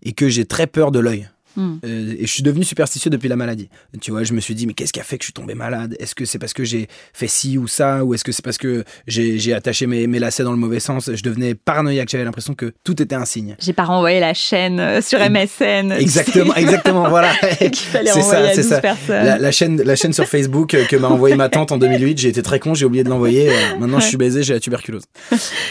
[0.03, 1.27] et que j'ai très peur de l'œil.
[1.55, 1.75] Hmm.
[1.85, 3.69] Euh, et je suis devenu superstitieux depuis la maladie.
[4.01, 5.53] Tu vois, je me suis dit, mais qu'est-ce qui a fait que je suis tombé
[5.53, 5.95] malade?
[5.99, 8.03] Est-ce que c'est parce que j'ai fait ci ou ça?
[8.03, 11.09] Ou est-ce que c'est parce que j'ai attaché mes, mes, lacets dans le mauvais sens?
[11.13, 13.55] Je devenais paranoïaque, j'avais l'impression que tout était un signe.
[13.59, 15.91] J'ai pas renvoyé la chaîne euh, sur MSN.
[15.91, 17.31] Exactement, exactement, voilà.
[17.59, 18.81] c'est ça, c'est ça.
[19.07, 22.29] La, chaîne, la chaîne sur Facebook euh, que m'a envoyé ma tante en 2008, j'ai
[22.29, 23.49] été très con, j'ai oublié de l'envoyer.
[23.79, 25.03] maintenant, je suis baisé, j'ai la tuberculose.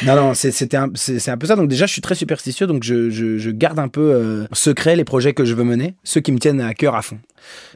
[0.05, 1.57] non, non, c'est un, un, peu ça.
[1.57, 5.05] Donc déjà, je suis très superstitieux, donc je, je, je garde un peu secret les
[5.05, 7.19] projets que je veux mener mener, ceux qui me tiennent à cœur à fond.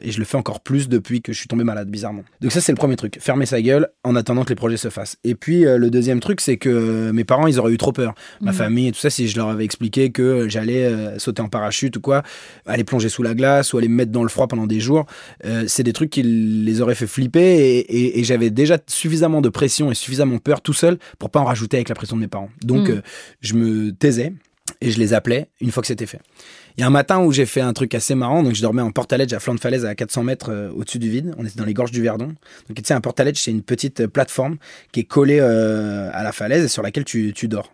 [0.01, 2.23] Et je le fais encore plus depuis que je suis tombé malade, bizarrement.
[2.41, 3.17] Donc ça, c'est le premier truc.
[3.21, 5.17] Fermer sa gueule en attendant que les projets se fassent.
[5.23, 8.15] Et puis, euh, le deuxième truc, c'est que mes parents, ils auraient eu trop peur.
[8.41, 8.57] Ma Mhm.
[8.57, 11.97] famille et tout ça, si je leur avais expliqué que j'allais euh, sauter en parachute
[11.97, 12.23] ou quoi,
[12.65, 15.05] aller plonger sous la glace ou aller me mettre dans le froid pendant des jours,
[15.45, 17.39] euh, c'est des trucs qui les auraient fait flipper.
[17.39, 21.41] Et, et- et j'avais déjà suffisamment de pression et suffisamment peur tout seul pour pas
[21.41, 22.49] en rajouter avec la pression de mes parents.
[22.63, 22.95] Donc, Mhm.
[22.97, 23.01] euh,
[23.41, 24.33] je me taisais
[24.81, 26.21] et je les appelais une fois que c'était fait.
[26.77, 28.81] Il y a un matin où j'ai fait un truc assez marrant, donc je dormais
[28.81, 31.33] en portaledge à flanc de falaise à 400 mètres euh, au-dessus du vide.
[31.37, 32.27] On était dans les gorges du Verdon.
[32.67, 34.57] Donc tu sais, un portaledge, c'est une petite euh, plateforme
[34.91, 37.73] qui est collée euh, à la falaise et sur laquelle tu, tu dors.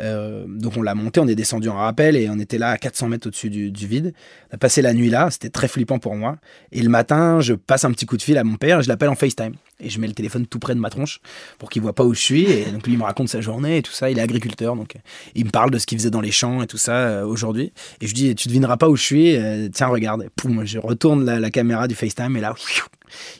[0.00, 2.78] Euh, donc on l'a monté, on est descendu en rappel et on était là à
[2.78, 4.14] 400 mètres au-dessus du, du vide.
[4.50, 6.38] On a passé la nuit là, c'était très flippant pour moi.
[6.72, 8.88] Et le matin, je passe un petit coup de fil à mon père et je
[8.88, 9.54] l'appelle en FaceTime.
[9.80, 11.20] Et je mets le téléphone tout près de ma tronche
[11.58, 12.44] pour qu'il voit pas où je suis.
[12.44, 14.10] Et donc lui, il me raconte sa journée et tout ça.
[14.10, 15.00] Il est agriculteur, donc euh,
[15.34, 17.72] il me parle de ce qu'il faisait dans les champs et tout ça euh, aujourd'hui.
[18.00, 19.36] Et je lui dis, tu devineras pas où je suis.
[19.36, 20.22] euh, tiens, regarde.
[20.22, 22.54] Et poum, je retourne la, la caméra du FaceTime et là,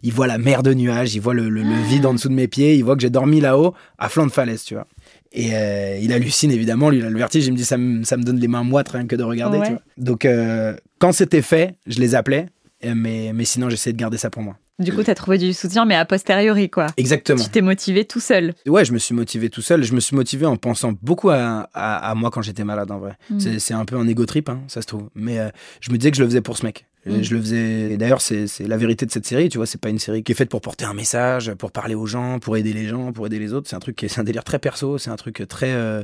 [0.02, 2.34] il voit la mer de nuages, il voit le, le- le vide en dessous de
[2.34, 4.86] mes pieds, il voit que j'ai dormi là-haut à flanc de falaise, tu vois.
[5.34, 8.04] Et euh, il hallucine évidemment, lui il a le vertige, il me dit ça me,
[8.04, 9.58] ça me donne les mains moites rien que de regarder.
[9.58, 9.66] Ouais.
[9.66, 9.82] tu vois.
[9.96, 12.46] Donc euh, quand c'était fait, je les appelais,
[12.84, 14.58] euh, mais, mais sinon j'essayais de garder ça pour moi.
[14.78, 16.86] Du coup, t'as trouvé du soutien, mais a posteriori, quoi.
[16.96, 17.42] Exactement.
[17.42, 18.54] Tu t'es motivé tout seul.
[18.66, 19.82] Ouais, je me suis motivé tout seul.
[19.84, 22.98] Je me suis motivé en pensant beaucoup à, à- à moi quand j'étais malade, en
[22.98, 23.12] vrai.
[23.30, 23.58] Mm.
[23.58, 25.08] C'est- un peu un ego trip, hein, ça se trouve.
[25.14, 26.86] Mais euh, je me disais que je le faisais pour ce mec.
[27.06, 27.22] Et Mm.
[27.22, 27.92] Je le faisais.
[27.92, 29.48] et D'ailleurs, c'est la vérité de cette série.
[29.50, 31.94] Tu vois, c'est pas une série qui est faite pour porter un message, pour parler
[31.94, 33.68] aux gens, pour aider les gens, pour aider les autres.
[33.68, 34.98] C'est un truc, qui est- c'est un délire très perso.
[34.98, 36.02] C'est un truc très euh,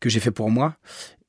[0.00, 0.74] que j'ai fait pour moi.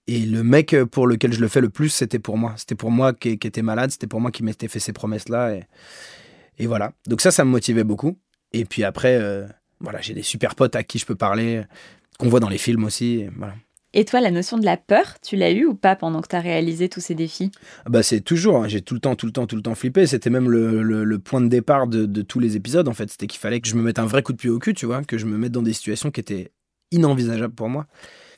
[0.08, 2.56] Et le mec pour lequel je le fais le plus, c'était pour moi.
[2.58, 3.91] C'était pour moi qui, qui était malade.
[3.91, 5.54] C'était pour moi qui m'était fait ces promesses-là.
[5.54, 5.63] Et,
[6.60, 6.93] et voilà.
[7.08, 8.17] Donc ça, ça me motivait beaucoup.
[8.54, 9.45] Et puis après, euh,
[9.80, 11.63] voilà, j'ai des super potes à qui je peux parler,
[12.17, 13.19] qu'on voit dans les films aussi.
[13.22, 13.56] et voilà.
[13.93, 16.41] Et toi, la notion de la peur, tu l'as eu ou pas pendant que t'as
[16.41, 17.52] réalisé tous ces défis?
[17.86, 19.74] Ah Bah c'est toujours, hein, j'ai tout le temps, tout le temps, tout le temps
[19.74, 20.06] flippé.
[20.06, 23.10] C'était même le, le- le point de départ de, de tous les épisodes en fait.
[23.10, 24.86] C'était qu'il fallait que je me mette un vrai coup de pied au cul, tu
[24.86, 26.52] vois, que je me mette dans des situations qui étaient
[26.91, 27.88] inenvisageables pour moi.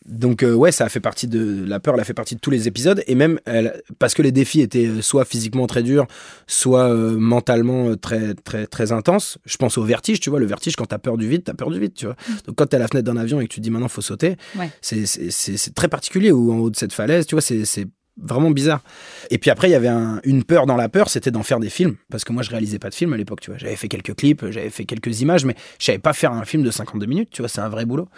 [0.08, 2.40] Donc euh, ouais, ça a fait partie de la peur, elle a fait partie de
[2.40, 5.84] tous les épisodes et même elle- parce que les défis étaient euh, soit physiquement très
[5.84, 6.08] durs,
[6.48, 9.38] soit euh, mentalement très très très intenses.
[9.46, 11.70] Je pense au vertige, tu vois, le vertige quand t'as peur du vide, t'as peur
[11.70, 12.16] du vide, tu vois.
[12.48, 14.02] Donc quand t'es à la fenêtre d'un avion et que tu te dis maintenant faut
[14.02, 14.70] sauter, Ouais.
[14.82, 17.86] c'est très particulier ou en haut de cette falaise, tu vois, c'est c'est
[18.22, 18.84] vraiment bizarre.
[19.32, 21.60] Et puis après, il y avait un- une peur dans la peur, c'était d'en faire
[21.60, 21.96] des films.
[22.12, 23.58] Parce que moi, je réalisais pas de films à l'époque, tu vois.
[23.58, 26.62] J'avais fait quelques clips, j'avais fait quelques images, mais je savais pas faire un film
[26.62, 27.48] de 52 minutes, tu vois.
[27.50, 28.10] C'est un vrai boulot.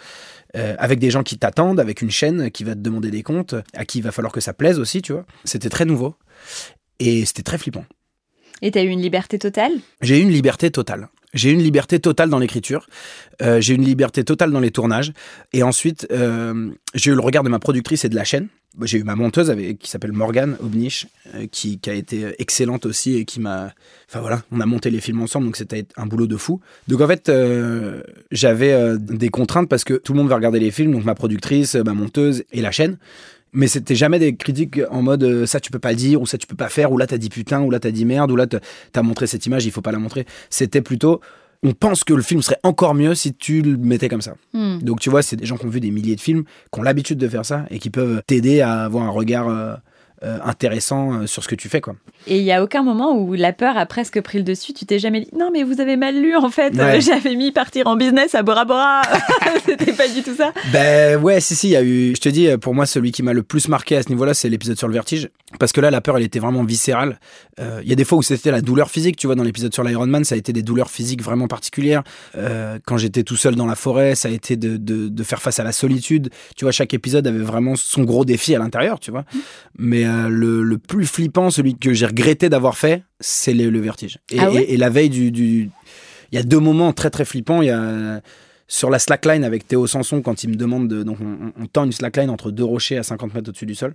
[0.56, 3.54] Euh, avec des gens qui t'attendent, avec une chaîne qui va te demander des comptes,
[3.74, 5.26] à qui il va falloir que ça plaise aussi, tu vois.
[5.44, 6.14] C'était très nouveau.
[7.00, 7.84] Et c'était très flippant.
[8.62, 9.72] Et t'as eu une liberté totale?
[10.00, 11.08] J'ai eu une liberté totale.
[11.34, 12.86] J'ai eu une liberté totale dans l'écriture.
[13.42, 15.12] Euh, j'ai eu une liberté totale dans les tournages.
[15.52, 18.48] Et ensuite, euh, j'ai eu le regard de ma productrice et de la chaîne.
[18.76, 23.16] Bah, J'ai eu ma monteuse qui s'appelle Morgane Obniche, euh, qui, a été excellente aussi
[23.16, 23.72] et qui m'a.
[24.08, 26.60] Enfin voilà, on a monté les films ensemble, donc c'était un boulot de fou.
[26.88, 30.58] Donc en fait, euh, j'avais euh, des contraintes parce que tout le monde va regarder
[30.58, 32.98] les films, donc ma productrice, ma monteuse et la chaîne.
[33.52, 36.48] Mais c'était jamais des critiques en mode ça tu peux pas dire, ou ça tu
[36.48, 38.48] peux pas faire, ou là t'as dit putain, ou là t'as dit merde, ou là
[38.48, 40.26] t'as montré cette image, il faut pas la montrer.
[40.50, 41.20] C'était plutôt
[41.64, 44.34] on pense que le film serait encore mieux si tu le mettais comme ça.
[44.52, 44.78] Hmm.
[44.78, 46.82] Donc tu vois, c'est des gens qui ont vu des milliers de films, qui ont
[46.82, 49.74] l'habitude de faire ça et qui peuvent t'aider à avoir un regard euh,
[50.24, 51.94] euh, intéressant euh, sur ce que tu fais quoi.
[52.26, 54.72] Et il y a aucun moment où la peur a presque pris le dessus.
[54.72, 56.74] Tu t'es jamais dit non mais vous avez mal lu en fait.
[56.74, 57.00] Ouais.
[57.04, 59.02] J'avais mis partir en business à Bora Bora.
[59.66, 60.52] C'était pas du tout ça.
[60.72, 62.14] Ben ouais, si, si, il y a eu.
[62.14, 64.48] Je te dis, pour moi, celui qui m'a le plus marqué à ce niveau-là, c'est
[64.48, 65.28] l'épisode sur le vertige.
[65.58, 67.18] Parce que là, la peur, elle était vraiment viscérale.
[67.60, 69.72] Euh, Il y a des fois où c'était la douleur physique, tu vois, dans l'épisode
[69.72, 72.02] sur l'Ironman, ça a été des douleurs physiques vraiment particulières.
[72.36, 75.40] Euh, quand j'étais tout seul dans la forêt, ça a été de, de, de faire
[75.40, 76.30] face à la solitude.
[76.56, 79.24] Tu vois, chaque épisode avait vraiment son gros défi à l'intérieur, tu vois.
[79.78, 83.80] Mais euh, le, le plus flippant, celui que j'ai regretté d'avoir fait, c'est le, le
[83.80, 84.18] vertige.
[84.30, 85.30] Et, Ah ouais et- et la veille du.
[85.30, 85.70] du-
[86.32, 87.62] Il y a deux moments très très flippants.
[87.62, 88.20] Il y a
[88.66, 91.02] sur la slackline avec Théo Sanson quand il me demande de.
[91.02, 93.94] Donc, on, on tend une slackline entre deux rochers à 50 mètres au-dessus du sol.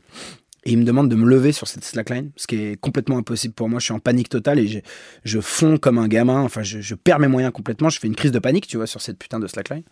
[0.66, 3.54] Et il me demande de me lever sur cette slackline, ce qui est complètement impossible
[3.54, 3.80] pour moi.
[3.80, 4.80] Je suis en panique totale et je,
[5.24, 6.42] je fonds comme un gamin.
[6.42, 7.90] Enfin, je, je perds mes moyens complètement.
[7.90, 9.84] Je fais une crise de panique, tu vois, sur cette putain de slackline.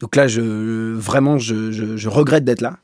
[0.00, 0.40] Donc là, je,
[0.94, 2.78] vraiment, je regrette d'être là.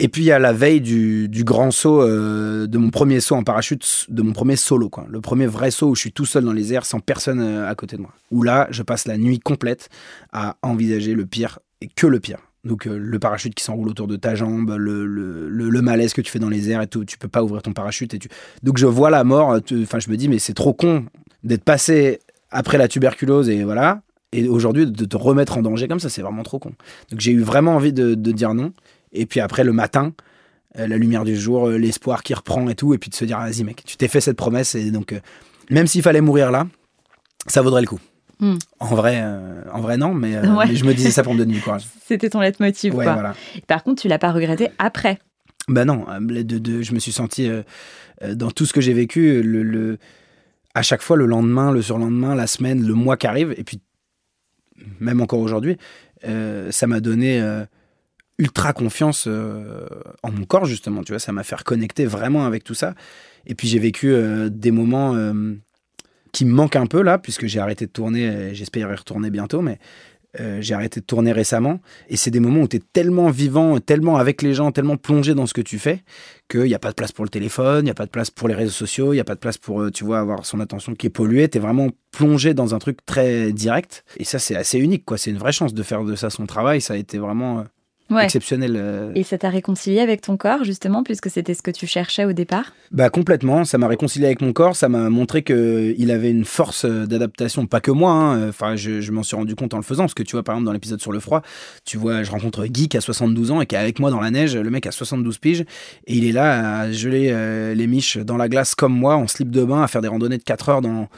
[0.00, 4.06] Et puis, a la veille du, grand saut, euh, de mon premier saut en parachute,
[4.08, 4.90] de mon premier solo.
[5.08, 7.68] Le premier vrai saut où je suis tout seul dans les airs, sans personne euh,
[7.68, 8.12] à côté de moi.
[8.32, 9.88] Où là, je passe la nuit complète
[10.32, 12.38] à envisager le pire et que le pire.
[12.64, 16.40] Donc, euh, le parachute qui s'enroule autour de ta jambe, le, malaise que tu fais
[16.40, 17.04] dans les airs et tout.
[17.04, 18.14] Tu peux pas ouvrir ton parachute.
[18.14, 18.28] Et tu...
[18.64, 19.60] Donc, je vois la mort.
[19.82, 21.04] Enfin, je me dis, mais c'est trop con
[21.44, 22.18] d'être passé
[22.50, 24.02] après la tuberculose et voilà.
[24.32, 26.72] Et aujourd'hui, de te remettre en danger comme ça, c'est vraiment trop con.
[27.12, 28.72] Donc, j'ai eu vraiment envie de dire non.
[29.14, 30.12] Et puis après, le matin,
[30.74, 33.62] la lumière du jour, l'espoir qui reprend et tout, et puis de se dire, vas-y
[33.64, 35.14] mec, tu t'es fait cette promesse, et donc,
[35.70, 36.66] même s'il fallait mourir là,
[37.46, 38.00] ça vaudrait le coup.
[38.40, 38.56] Hmm.
[38.80, 39.24] En vrai,
[39.72, 40.32] en vrai non, mais,
[40.74, 41.86] je me disais ça pour me donner du courage.
[42.06, 42.94] C'était ton leitmotiv.
[42.94, 43.34] Ouais, quoi.
[43.68, 45.18] Par contre, tu l'as pas regretté après.
[45.68, 47.48] Ben non, de, je me suis senti
[48.34, 49.98] dans tout ce que j'ai vécu, le,
[50.74, 53.80] à chaque fois le lendemain, le surlendemain, la semaine, le mois qui arrive, et puis
[55.00, 55.78] même encore aujourd'hui,
[56.26, 57.64] euh, ça m'a donné euh,
[58.38, 59.86] ultra confiance euh,
[60.22, 61.02] en mon corps, justement.
[61.02, 62.94] Tu vois, ça m'a fait reconnecter vraiment avec tout ça.
[63.46, 64.16] Et puis j'ai vécu
[64.50, 65.14] des moments
[66.32, 69.60] qui me manquent un peu là, puisque j'ai arrêté de tourner, j'espère y retourner bientôt,
[69.60, 69.78] mais
[70.40, 71.80] euh, j'ai arrêté de tourner récemment.
[72.08, 75.34] Et c'est des moments où tu es tellement vivant, tellement avec les gens, tellement plongé
[75.34, 76.02] dans ce que tu fais,
[76.48, 78.30] qu'il n'y a pas de place pour le téléphone, il n'y a pas de place
[78.30, 80.44] pour les réseaux sociaux, il n'y a pas de place pour, euh, tu vois, avoir
[80.44, 81.48] son attention qui est polluée.
[81.48, 84.04] Tu es vraiment plongé dans un truc très direct.
[84.16, 85.18] Et ça, c'est assez unique, quoi.
[85.18, 86.80] C'est une vraie chance de faire de ça son travail.
[86.80, 87.64] Ça a été vraiment
[88.12, 88.74] euh, exceptionnel.
[88.76, 89.12] Euh.
[89.14, 92.32] Et ça t'a réconcilié avec ton corps, justement, puisque c'était ce que tu cherchais au
[92.32, 92.72] départ?
[92.92, 96.84] Bah complètement, ça m'a réconcilié avec mon corps, ça m'a montré qu'il avait une force
[96.84, 98.48] d'adaptation, pas que moi, hein.
[98.48, 100.66] enfin je, m'en suis rendu compte en le faisant, parce que tu vois par exemple
[100.66, 101.42] dans l'épisode sur le froid,
[101.84, 104.20] tu vois, je rencontre Guy qui a 72 ans et qui est avec moi dans
[104.20, 105.62] la neige, le mec a 72 piges,
[106.06, 109.26] et il est là à geler euh, les miches dans la glace comme moi, en
[109.26, 111.08] slip de bain, à faire des randonnées de 4 heures dans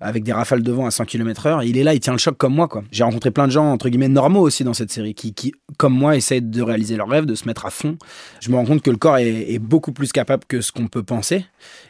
[0.00, 1.66] avec des rafales de vent à 100 km/h.
[1.66, 2.68] Il est là, il tient le choc comme moi.
[2.68, 2.84] quoi.
[2.90, 5.94] J'ai rencontré plein de gens, entre guillemets, normaux aussi dans cette série, qui, qui comme
[5.94, 7.96] moi, essayent de réaliser leurs rêves, de se mettre à fond.
[8.40, 11.02] Je me rends compte que le corps est, beaucoup plus capable que ce qu'on peut
[11.02, 11.44] penser.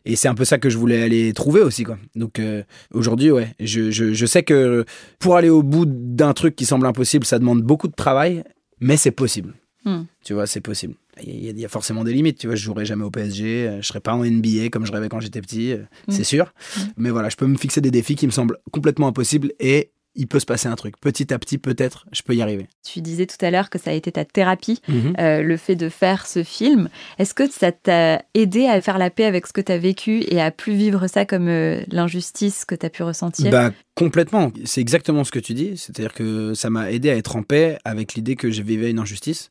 [0.05, 1.85] Et c'est un peu ça que je voulais aller trouver aussi.
[1.85, 1.99] quoi.
[2.15, 4.85] Donc euh, aujourd'hui, ouais, je, je, je sais que
[5.19, 8.45] pour aller au bout d'un truc qui semble impossible, ça demande beaucoup de travail,
[8.81, 9.55] mais c'est possible.
[9.85, 10.03] Hmm.
[10.25, 10.95] Tu vois, c'est possible.
[11.23, 13.87] Il y, a forcément des limites, tu vois, je jouerai jamais au PSG, euh, je
[13.87, 16.13] serai pas en NBA comme je rêvais quand j'étais petit, euh, mm.
[16.13, 16.53] c'est sûr.
[16.77, 16.81] Mm.
[16.99, 20.27] Mais voilà, je peux me fixer des défis qui me semblent complètement impossibles et il
[20.27, 20.99] peut se passer un truc.
[21.01, 22.67] Petit à petit, peut-être, je peux y arriver.
[22.83, 25.15] Tu disais tout à l'heure que ça a été ta thérapie, mhm.
[25.19, 26.89] euh, le fait de faire ce film.
[27.19, 30.25] Est-ce que ça t'a aidé à faire la paix avec ce que tu as vécu
[30.29, 33.51] et à plus vivre ça comme l'injustice que tu as pu ressentir?
[33.51, 34.53] Bah, Complètement.
[34.67, 35.79] C'est exactement ce que tu dis.
[35.79, 38.99] C'est-à-dire que ça m'a aidé à être en paix avec l'idée que je vivais une
[38.99, 39.51] injustice.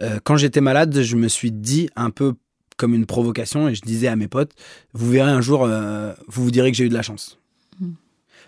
[0.00, 2.34] Euh, quand j'étais malade, je me suis dit un peu
[2.76, 4.52] comme une provocation et je disais à mes potes,
[4.92, 7.38] vous verrez un jour, euh, vous vous direz que j'ai eu de la chance.
[7.80, 7.92] Hmm.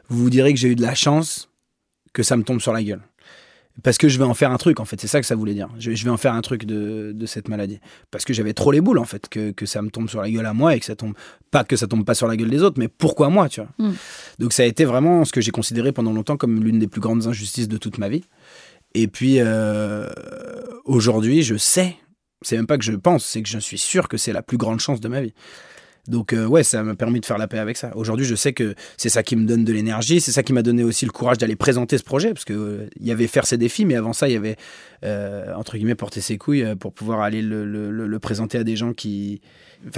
[0.08, 1.47] Vous vous direz que j'ai eu de la chance
[2.18, 3.00] que ça me tombe sur la gueule.
[3.84, 5.00] Parce que je vais en faire un truc, en fait.
[5.00, 5.68] C'est ça que ça voulait dire.
[5.78, 7.78] Je, vais en faire un truc de, cette maladie.
[8.10, 10.46] Parce que j'avais trop les boules, en fait, que, ça me tombe sur la gueule
[10.46, 11.14] à moi et que ça tombe.
[11.52, 13.70] Pas que ça tombe pas sur la gueule des autres, mais pourquoi moi, tu vois.
[13.78, 13.94] Hmm.
[14.40, 17.00] Donc ça a été vraiment ce que j'ai considéré pendant longtemps comme l'une des plus
[17.00, 18.24] grandes injustices de toute ma vie.
[18.94, 20.08] Et puis euh,
[20.84, 21.96] aujourd'hui, je sais,
[22.42, 24.56] c'est même pas que je pense, c'est que je suis sûr que c'est la plus
[24.56, 25.34] grande chance de ma vie.
[26.08, 27.92] Donc euh, ouais, ça m'a permis de faire la paix avec ça.
[27.94, 30.62] Aujourd'hui, je sais que c'est ça qui me donne de l'énergie, c'est ça qui m'a
[30.62, 33.46] donné aussi le courage d'aller présenter ce projet, parce que euh, il y avait faire
[33.46, 34.56] ses défis, mais avant ça, il y avait
[35.54, 39.40] entre guillemets porter ses couilles pour pouvoir aller le, le, présenter à des gens qui,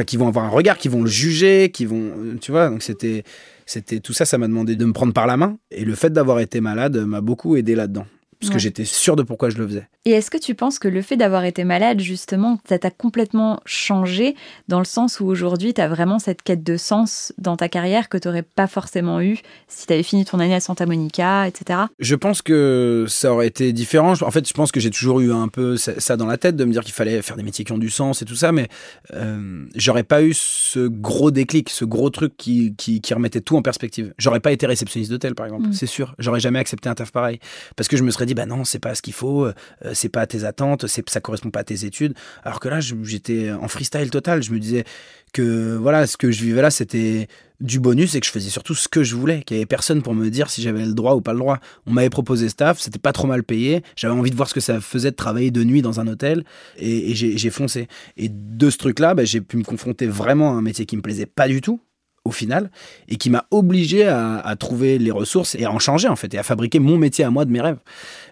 [0.07, 2.69] qui vont avoir un regard, qui vont le juger, qui vont, tu vois.
[2.69, 3.25] Donc c'était,
[3.65, 6.13] c'était tout ça, ça m'a demandé de me prendre par la main, et le fait
[6.13, 8.05] d'avoir été malade m'a beaucoup aidé là-dedans
[8.41, 9.89] parce que j'étais sûr de pourquoi je le faisais.
[10.07, 13.61] Et est-ce que tu penses que le fait d'avoir été malade, justement, ça t'a complètement
[13.67, 14.35] changé
[14.67, 18.09] dans le sens où aujourd'hui, tu as vraiment cette quête de sens dans ta carrière
[18.09, 21.47] que tu n'aurais pas forcément eu si tu avais fini ton année à Santa Monica,
[21.47, 21.81] etc.
[21.99, 24.15] Je pense que ça aurait été différent.
[24.23, 26.65] En fait, je pense que j'ai toujours eu un peu ça dans la tête de
[26.65, 28.69] me dire qu'il fallait faire des métiers qui ont du sens et tout ça, mais
[29.15, 33.63] euh, j'aurais pas eu ce gros déclic, ce gros truc qui, qui, remettait tout en
[33.63, 34.15] perspective.
[34.19, 35.73] J'aurais pas été réceptionniste d'hôtel, par exemple, mm.
[35.73, 36.15] c'est sûr.
[36.19, 37.39] J'aurais jamais accepté un taf pareil.
[37.77, 39.55] Parce que je me serais dit, bah non, c'est pas ce qu'il faut, euh,
[39.93, 42.15] c'est pas à tes attentes, c'est ça correspond pas à tes études.
[42.45, 44.43] Alors que là, j'étais en freestyle total.
[44.43, 44.85] Je me disais
[45.33, 47.29] que voilà, ce que je vivais là, c'était
[47.61, 50.03] du bonus et que je faisais surtout ce que je voulais, qu'il y avait personne
[50.03, 51.59] pour me dire si j'avais le droit ou pas le droit.
[51.87, 54.61] On m'avait proposé staff, c'était pas trop mal payé, j'avais envie de voir ce que
[54.61, 56.45] ça faisait de travailler de nuit dans un hôtel
[56.79, 57.89] et, j'ai foncé.
[58.17, 61.03] Et de ce truc-là, bah, j'ai pu me confronter vraiment à un métier qui me
[61.03, 61.81] plaisait pas du tout,
[62.25, 62.71] au final,
[63.09, 66.39] et qui m'a obligé à, trouver les ressources et à en changer en fait, et
[66.39, 67.79] à fabriquer mon métier à moi de mes rêves.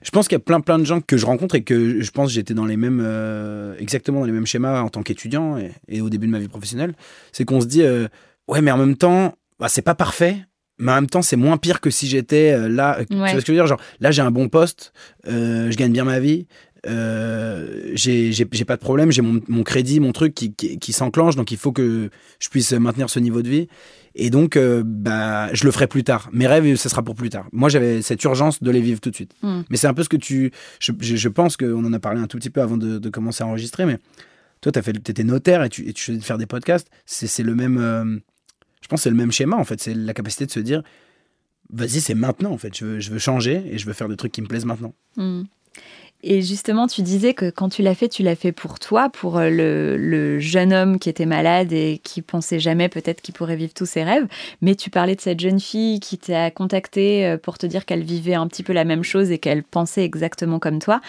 [0.03, 2.11] Je pense qu'il y a plein plein de gens que je rencontre et que je
[2.11, 6.01] pense j'étais dans les mêmes, euh, exactement dans les mêmes schémas en tant qu'étudiant et,
[6.01, 6.95] au début de ma vie professionnelle.
[7.33, 8.09] C'est qu'on se dit, euh,
[8.47, 10.37] ouais, mais en même temps, bah, c'est pas parfait.
[10.81, 12.99] Mais en même temps, c'est moins pire que si j'étais euh, là.
[13.11, 13.67] Tu vois ce que je veux dire?
[13.67, 14.93] Genre, là, j'ai un bon poste,
[15.25, 16.47] je gagne bien ma vie,
[16.87, 21.51] euh, j'ai pas de problème, j'ai mon, mon, crédit, mon truc qui, qui, s'enclenche, donc
[21.51, 23.69] il faut que je puisse maintenir ce niveau de vie.
[24.15, 26.29] Et donc, euh, bah, je le ferai plus tard.
[26.33, 27.47] Mes rêves, ce sera pour plus tard.
[27.53, 29.33] Moi, j'avais cette urgence de les vivre tout de suite.
[29.43, 29.63] Hmm.
[29.71, 30.51] Mais c'est un peu ce que tu.
[30.81, 33.45] Je, je, pense qu'on en a parlé un tout petit peu avant de, de commencer
[33.45, 33.99] à enregistrer, mais
[34.61, 36.89] toi, tu étais notaire et tu, et tu faisais faire des podcasts.
[37.07, 37.79] C'est le même.
[37.79, 38.19] Euh,
[38.81, 39.81] je pense c'est le même schéma, en fait.
[39.81, 40.83] C'est la capacité de se dire
[41.71, 42.77] vas-y, c'est maintenant, en fait.
[42.77, 44.95] Je veux, je veux, changer et je veux faire des trucs qui me plaisent maintenant.
[45.17, 45.43] Hmm.
[46.25, 49.39] Et justement, tu disais que quand tu l'as fait, tu l'as fait pour toi, pour
[49.39, 53.73] euh, le, jeune homme qui était malade et qui pensait jamais peut-être qu'il pourrait vivre
[53.73, 54.27] tous ses rêves.
[54.61, 58.03] Mais tu parlais de cette jeune fille qui t'a contacté euh, pour te dire qu'elle
[58.03, 61.01] vivait un petit peu la même chose et qu'elle pensait exactement comme toi.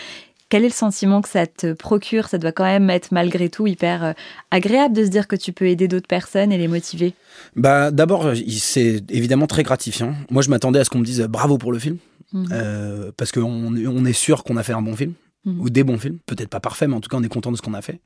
[0.49, 2.27] Quel est le sentiment que ça te procure?
[2.27, 4.13] Ça doit quand même être malgré tout hyper euh,
[4.51, 7.13] agréable de se dire que tu peux aider d'autres personnes et les motiver.
[7.55, 10.13] Bah d'abord, c'est évidemment très gratifiant.
[10.29, 11.97] Moi, je m'attendais à ce qu'on me dise bravo pour le film.
[12.33, 12.47] Mhm.
[12.51, 15.13] Euh, parce qu'on on est sûr qu'on a fait un bon film.
[15.45, 15.61] Mhm.
[15.61, 17.55] Ou des bons films, peut-être pas parfait, mais en tout cas on est content de
[17.55, 18.01] ce qu'on a fait.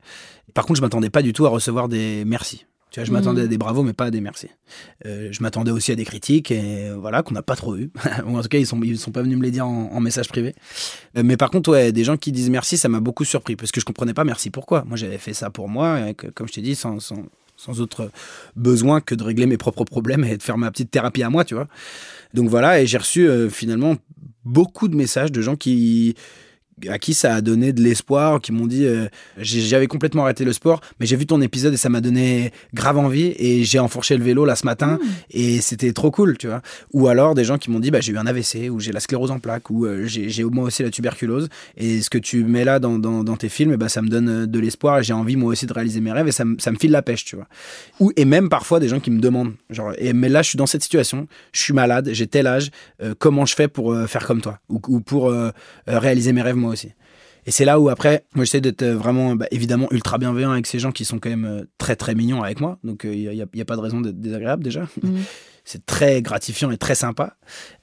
[0.54, 2.64] Par contre, je m'attendais pas du tout à recevoir des merci.
[2.92, 3.46] Tu vois, je m'attendais mhm.
[3.46, 4.46] à des bravos, mais pas à des merci.
[5.04, 7.90] Euh, je m'attendais aussi à des critiques, et voilà, qu'on n'a pas trop eu.
[8.24, 10.54] en tout cas, ils sont, ils sont pas venus me les dire en, message privé.
[11.18, 13.72] Euh, mais par contre, ouais, des gens qui disent merci, ça m'a beaucoup surpris, parce
[13.72, 14.84] que je comprenais pas merci pourquoi.
[14.84, 17.16] Moi, j'avais fait ça pour moi, comme je t'ai dit, sans, sans,
[17.64, 18.10] sans, autre
[18.56, 21.44] besoin que de régler mes propres problèmes et de faire ma petite thérapie à moi,
[21.44, 21.68] tu vois.
[22.34, 23.96] Donc voilà, et j'ai reçu finalement
[24.44, 26.14] beaucoup de messages de gens qui
[26.88, 29.06] à qui ça a donné de l'espoir, qui m'ont dit euh,
[29.38, 32.98] j'avais complètement arrêté le sport, mais j'ai vu ton épisode et ça m'a donné grave
[32.98, 35.06] envie et j'ai enfourché le vélo là ce matin mmh.
[35.30, 36.62] et c'était trop cool, tu vois.
[36.92, 39.00] Ou alors des gens qui m'ont dit bah, j'ai eu un AVC ou j'ai la
[39.00, 42.64] sclérose en plaques ou euh, j'ai moi aussi la tuberculose et ce que tu mets
[42.64, 45.36] là dans, dans, tes films, bah, ça me donne euh, de l'espoir et j'ai envie
[45.36, 47.46] moi aussi de réaliser mes rêves et ça, ça me file la pêche, tu vois.
[48.00, 50.56] Ou, et même parfois des gens qui me demandent genre et, mais là je suis
[50.56, 52.70] dans cette situation, je suis malade, j'ai tel âge,
[53.18, 55.32] comment je fais pour faire comme toi ou, ou pour
[55.86, 56.92] réaliser mes rêves moi aussi.
[57.46, 60.66] Et c'est là où après, moi j'essaie d'être euh, vraiment bah, évidemment ultra bienveillant avec
[60.66, 62.78] ces gens qui sont quand même euh, très très mignons avec moi.
[62.84, 64.88] Donc il euh, n'y a, pas de raison d'être désagréable déjà.
[65.02, 65.16] Mmh.
[65.64, 67.36] c'est très gratifiant et très sympa.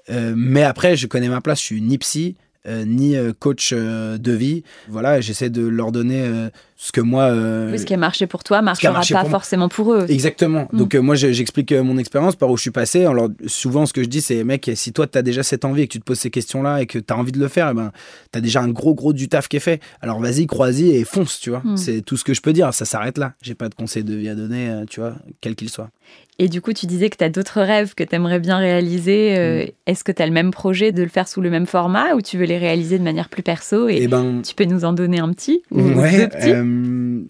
[0.10, 2.36] mais après, je connais ma place, je suis ni psy,
[2.68, 4.62] ni coach de vie.
[4.88, 6.50] Voilà, j'essaie de leur donner
[6.84, 7.26] ce que moi.
[7.26, 10.08] Euh, ce qui a marché pour toi marchera pas forcément pour eux.
[10.10, 10.68] Exactement.
[10.72, 10.78] Mm.
[10.80, 13.06] Donc, euh, moi, j'explique euh, mon expérience par où je suis passé.
[13.06, 15.84] Alors, souvent, ce que je dis, c'est, mec, si toi, tu as déjà cette envie
[15.84, 17.70] et que tu te poses ces questions-là et que tu as envie de le faire,
[17.70, 17.92] eh ben,
[18.32, 19.80] tu as déjà un gros, gros du taf qui est fait.
[20.02, 21.62] Alors, vas-y, crois-y et fonce, tu vois.
[21.64, 21.78] Mm.
[21.78, 22.74] C'est tout ce que je peux dire.
[22.74, 23.34] Ça s'arrête là.
[23.44, 25.92] J'ai pas de conseil de vie à donner, tu vois, quel qu'il soit.
[26.40, 29.36] Et du coup, tu disais que tu as d'autres rêves que tu aimerais bien réaliser.
[29.38, 29.72] Mm.
[29.86, 32.22] Est-ce que tu as le même projet de le faire sous le même format ou
[32.22, 34.94] tu veux les réaliser de manière plus perso et, eh ben, tu peux nous en
[34.94, 36.64] donner un petit ou ouais, euh,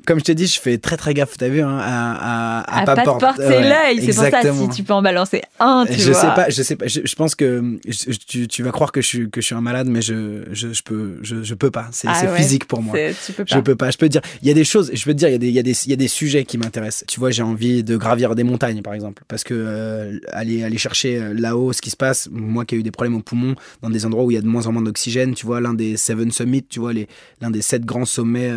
[0.05, 2.85] comme je t'ai dit, je fais très très gaffe, t'as vu, hein, à, à, à,
[2.85, 4.01] pas, porter l'œil.
[4.01, 6.21] C'est pour ça, si tu peux en balancer un, tu je vois.
[6.21, 7.79] Sais pas, je sais pas, je, pense que
[8.27, 10.73] tu, tu, vas croire que je, suis, que je suis un malade, mais je, je,
[10.73, 11.87] je peux, je, je, peux pas.
[11.91, 12.95] C'est ah physique pour moi.
[13.25, 13.55] Tu peux pas.
[13.55, 13.91] Je peux pas.
[13.91, 15.35] Je peux te dire, il y a des choses, je peux te dire, il y
[15.35, 17.05] a des, il y a des, il y a des sujets qui m'intéressent.
[17.07, 20.77] Tu vois, j'ai envie de gravir des montagnes, par exemple, parce que euh, aller, aller
[20.77, 23.55] chercher euh, là-haut ce qui se passe, moi qui ai eu des problèmes au poumon,
[23.81, 25.73] dans des endroits où il y a de moins en moins d'oxygène, tu vois, l'un
[25.73, 26.93] des Seven Summits, tu vois,
[27.41, 28.51] l'un des sept grands sommets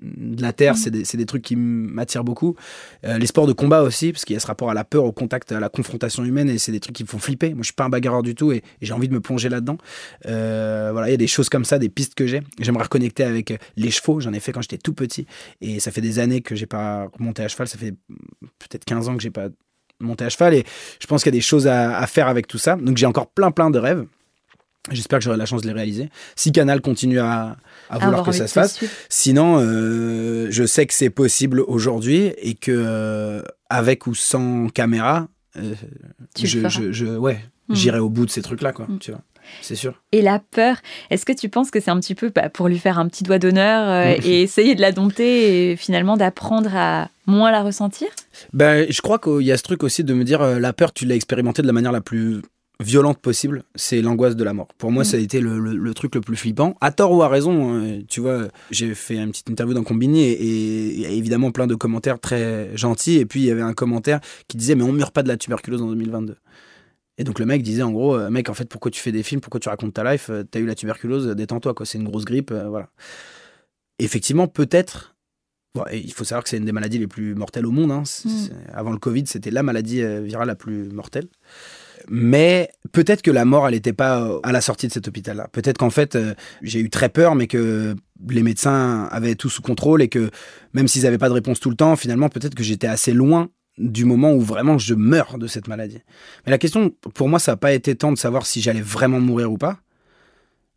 [0.00, 2.56] de la Terre, c'est des, trucs qui m'attirent beaucoup.
[3.04, 5.04] Euh, les sports de combat aussi, parce qu'il y a ce rapport à la peur,
[5.04, 7.50] au contact, à la confrontation humaine, et c'est des trucs qui me font flipper.
[7.50, 9.78] Moi, je suis pas un bagarreur du tout, et, j'ai envie de me plonger là-dedans.
[10.26, 12.42] Euh, voilà, il y a des choses comme ça, des pistes que j'ai.
[12.60, 14.20] J'aimerais reconnecter avec les chevaux.
[14.20, 15.26] J'en ai fait quand j'étais tout petit,
[15.60, 17.68] et ça fait des années que j'ai pas monté à cheval.
[17.68, 17.94] Ça fait
[18.58, 19.48] peut-être 15 ans que j'ai pas
[20.00, 20.64] monté à cheval, et
[21.00, 22.76] je pense qu'il y a des choses à faire avec tout ça.
[22.76, 24.06] Donc j'ai encore plein plein de rêves.
[24.90, 26.08] J'espère que j'aurai la chance de les réaliser.
[26.34, 27.56] Si Canal continue à,
[27.88, 28.80] vouloir que ça se fasse.
[29.08, 35.28] Sinon, euh, je sais que c'est possible aujourd'hui et que euh, avec ou sans caméra,
[35.56, 35.74] euh,
[36.42, 37.74] je, ouais, hmm.
[37.74, 38.86] j'irai au bout de ces trucs-là, quoi.
[38.86, 38.98] Hmm.
[38.98, 39.20] Tu vois.
[39.60, 40.02] C'est sûr.
[40.10, 40.76] Et la peur,
[41.10, 43.22] est-ce que tu penses que c'est un petit peu bah, pour lui faire un petit
[43.22, 48.08] doigt d'honneur et essayer de la dompter et finalement d'apprendre à moins la ressentir?
[48.52, 51.06] Ben, Je crois qu'il y a ce truc aussi de me dire la peur, tu
[51.06, 52.40] l'as expérimenté de la manière la plus
[52.82, 54.68] violente possible, c'est l'angoisse de la mort.
[54.78, 55.06] Pour moi, mm.
[55.06, 56.76] ça a été le, truc le plus flippant.
[56.80, 60.22] À tort ou à raison, hein, tu vois, j'ai fait une petite interview dans Combini
[60.22, 63.18] et il y a évidemment plein de commentaires très gentils.
[63.18, 65.36] Et puis, il y avait un commentaire qui disait Mais on meurt pas de la
[65.36, 66.36] tuberculose en 2022.
[67.18, 69.22] Et donc le mec disait en gros, euh, mec, en fait, pourquoi tu fais des
[69.22, 72.04] films, pourquoi tu racontes ta life, euh, t'as eu la tuberculose, détends-toi, quoi, c'est une
[72.04, 72.88] grosse grippe, euh, voilà.
[73.98, 75.14] Effectivement, peut-être,
[75.92, 77.92] il faut savoir que c'est une des maladies les plus mortelles au monde.
[77.92, 78.02] Hein.
[78.24, 78.30] Mm.
[78.72, 81.28] Avant le Covid, c'était la maladie virale la plus mortelle.
[82.08, 85.48] Mais peut-être que la mort, elle n'était pas euh, à la sortie de cet hôpital-là.
[85.52, 87.94] Peut-être qu'en fait, euh, j'ai eu très peur, mais que
[88.28, 90.30] les médecins avaient tout sous contrôle et que
[90.74, 93.48] même s'ils n'avaient pas de réponse tout le temps, finalement, peut-être que j'étais assez loin
[93.78, 95.98] du moment où vraiment je meurs de cette maladie.
[96.44, 99.20] Mais la question, pour moi, ça n'a pas été tant de savoir si j'allais vraiment
[99.20, 99.78] mourir ou pas.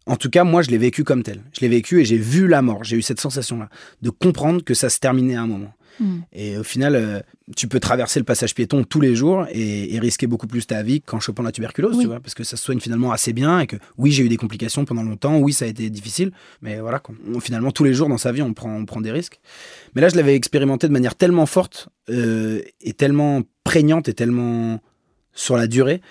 [0.07, 1.41] En tout cas, moi, je l'ai vécu comme tel.
[1.53, 2.83] Je l'ai vécu et j'ai vu la mort.
[2.83, 3.69] J'ai eu cette sensation-là
[4.01, 5.73] de comprendre que ça se terminait à un moment.
[5.99, 6.17] Mm.
[6.33, 7.19] Et au final, euh,
[7.55, 11.01] tu peux traverser le passage piéton tous les jours et, risquer beaucoup plus ta vie
[11.01, 13.67] qu'en chopant la tuberculose, tu vois, parce que ça se soigne finalement assez bien et
[13.67, 16.31] que oui, j'ai eu des complications pendant longtemps, oui, ça a été difficile,
[16.61, 17.01] mais voilà,
[17.41, 19.39] finalement, tous les jours dans sa vie, on prend, on prend des risques.
[19.95, 24.81] Mais là, je l'avais expérimenté de manière tellement forte euh, et tellement prégnante et tellement
[25.33, 26.01] sur la durée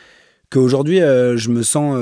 [0.51, 1.97] qu'aujourd'hui, euh, je me sens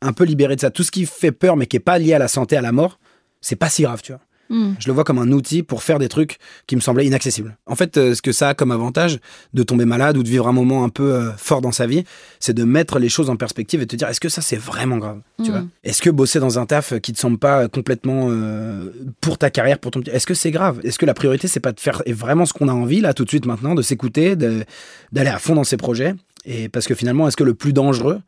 [0.00, 0.70] un peu libéré de ça.
[0.70, 2.72] Tout ce qui fait peur, mais qui est pas lié à la santé, à la
[2.72, 2.98] mort,
[3.40, 4.20] c'est pas si grave, tu vois.
[4.50, 4.72] Hmm.
[4.78, 7.56] Je le vois comme un outil pour faire des trucs qui me semblaient inaccessibles.
[7.66, 9.18] En fait, euh, ce que ça a comme avantage
[9.54, 12.04] de tomber malade ou de vivre un moment un peu euh, fort dans sa vie,
[12.40, 14.98] c'est de mettre les choses en perspective et te dire est-ce que ça c'est vraiment
[14.98, 15.52] grave tu Mm.
[15.54, 19.50] vois Est-ce que bosser dans un taf qui te semble pas complètement euh, pour ta
[19.50, 20.80] carrière, pour ton est-ce que c'est grave?
[20.84, 23.24] Est-ce que la priorité c'est pas de faire vraiment ce qu'on a envie là tout
[23.24, 24.64] de suite maintenant, de s'écouter, de-
[25.12, 26.14] d'aller à fond dans ses projets?
[26.44, 28.20] Et parce que finalement, est-ce que le plus dangereux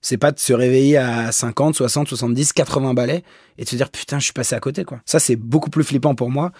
[0.00, 3.22] c'est pas de se réveiller à 50, 60, 70, 80 balais
[3.58, 5.00] et de se dire putain, je suis passé à côté quoi.
[5.04, 6.52] Ça c'est beaucoup plus flippant pour moi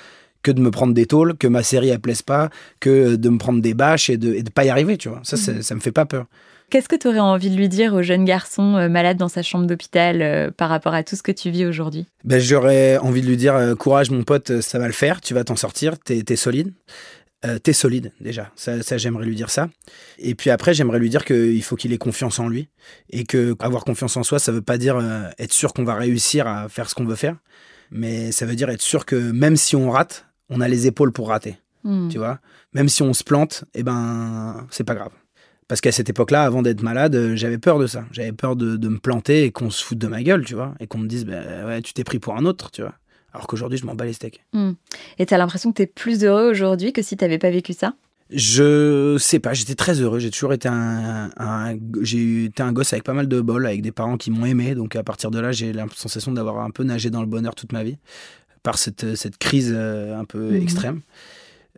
[0.42, 2.48] que de me prendre des tôles, que ma série elle plaise pas,
[2.80, 5.20] que de me prendre des bâches et de, et de pas y arriver, tu vois.
[5.22, 6.24] Ça, c'est- ça me fait pas peur.
[6.70, 9.42] Qu'est-ce que tu aurais envie de lui dire au jeune garçon euh, malade dans sa
[9.42, 12.06] chambre d'hôpital euh, par rapport à tout ce que tu vis aujourd'hui?
[12.24, 15.34] Ben, j'aurais envie de lui dire euh, courage mon pote, ça va le faire, tu
[15.34, 16.72] vas t'en sortir, t'es es solide.
[17.46, 19.70] Euh, t'es solide déjà, ça, ça j'aimerais lui dire ça.
[20.18, 22.68] Et puis après j'aimerais lui dire qu'il faut qu'il ait confiance en lui
[23.08, 25.94] et que avoir confiance en soi ça veut pas dire euh, être sûr qu'on va
[25.94, 27.36] réussir à faire ce qu'on veut faire,
[27.90, 31.12] mais ça veut dire être sûr que même si on rate, on a les épaules
[31.12, 31.56] pour rater.
[31.82, 32.08] Hmm.
[32.08, 32.40] tu vois?
[32.74, 35.12] Même si on se plante, eh ben, c'est pas grave.
[35.66, 38.04] Parce qu'à cette époque-là, avant d'être malade, euh, j'avais peur de ça.
[38.10, 40.74] J'avais peur de, de me planter et qu'on se foute de ma gueule, tu vois?
[40.80, 42.96] Et qu'on me dise, ben ouais, tu t'es pris pour un autre, tu vois?
[43.32, 44.40] Alors qu'aujourd'hui, je m'en bats les steaks.
[45.18, 47.94] Et t'as l'impression que t'es plus heureux aujourd'hui que si t'avais pas vécu ça?
[48.32, 50.18] Je sais pas, j'étais très heureux.
[50.20, 53.82] J'ai toujours été un, un- j'ai été un gosse avec pas mal de bol, avec
[53.82, 54.74] des parents qui m'ont aimé.
[54.76, 57.54] Donc à partir de là, j'ai la sensation d'avoir un peu nagé dans le bonheur
[57.56, 57.98] toute ma vie,
[58.62, 60.62] par cette, cette crise euh, un peu Mhm.
[60.62, 61.00] extrême.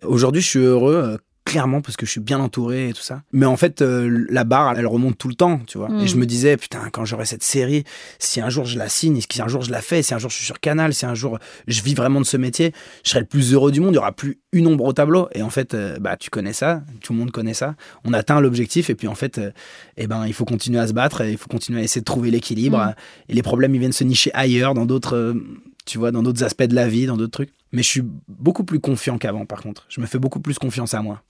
[0.03, 1.16] Aujourd'hui, je suis heureux, euh,
[1.53, 3.22] clairement, parce que je suis bien entouré et tout ça.
[3.32, 5.90] Mais en fait, euh, la barre, elle remonte tout le temps, tu vois.
[6.00, 7.84] Et je me disais, putain, quand j'aurai cette série,
[8.18, 10.30] si un jour je la signe, si un jour je la fais, si un jour
[10.30, 11.38] je suis sur Canal, si un jour
[11.68, 12.72] je vis vraiment de ce métier,
[13.05, 13.92] je serai le plus heureux du monde.
[13.92, 15.28] Il y aura plus une ombre au tableau.
[15.34, 17.74] Et en fait, euh, bah, tu connais ça, tout le monde connaît ça.
[18.05, 19.50] On atteint l'objectif et puis en fait, euh,
[19.98, 22.07] eh ben, il faut continuer à se battre et il faut continuer à essayer de
[22.07, 22.78] trouver l'équilibre.
[22.78, 22.94] Mhm.
[23.28, 25.36] Et les problèmes, ils viennent se nicher ailleurs, dans d'autres,
[25.84, 27.53] tu vois, dans d'autres aspects de la vie, dans d'autres trucs.
[27.72, 29.84] Mais je suis beaucoup plus confiant qu'avant, par contre.
[29.90, 31.22] Je me fais beaucoup plus confiance à moi.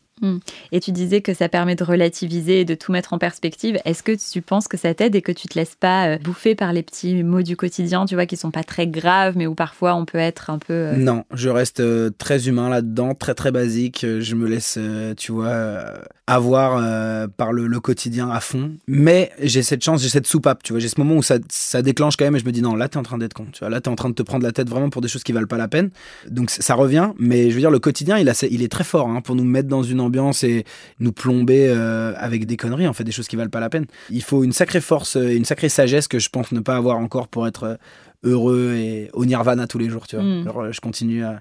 [0.71, 3.79] Et tu disais que ça permet de relativiser et de tout mettre en perspective.
[3.85, 6.55] Est-ce que tu penses que ça t'aide et que tu te laisses pas euh, bouffer
[6.55, 9.55] par les petits mots du quotidien, tu vois, qui sont pas très graves, mais où
[9.55, 10.73] parfois on peut être un peu.
[10.73, 14.07] euh, Non, je reste euh, très humain là-dedans, très très basique.
[14.21, 14.79] Je me laisse,
[15.17, 15.99] tu vois,
[16.35, 18.73] avoir euh, par le, le quotidien à fond.
[18.87, 20.81] Mais j'ai cette chance, j'ai cette soupape, tu vois.
[20.81, 22.89] J'ai ce moment où ça, ça déclenche quand même et je me dis non, là
[22.89, 23.71] t'es en train d'être con, tu vois.
[23.71, 25.47] Là t'es en train de te prendre la tête vraiment pour des choses qui valent
[25.47, 25.91] pas la peine.
[26.29, 29.09] Donc ça revient, mais je veux dire, le quotidien, il, a, il est très fort
[29.09, 30.65] hein, pour nous mettre dans une ambiance et
[31.01, 33.87] nous plomber euh, avec des conneries, en fait, des choses qui valent pas la peine.
[34.11, 36.99] Il faut une sacrée force et une sacrée sagesse que je pense ne pas avoir
[36.99, 37.77] encore pour être euh,
[38.25, 40.25] heureux et au nirvana tous les jours, tu vois.
[40.25, 40.49] Mm.
[40.49, 41.41] Euh, je continue à,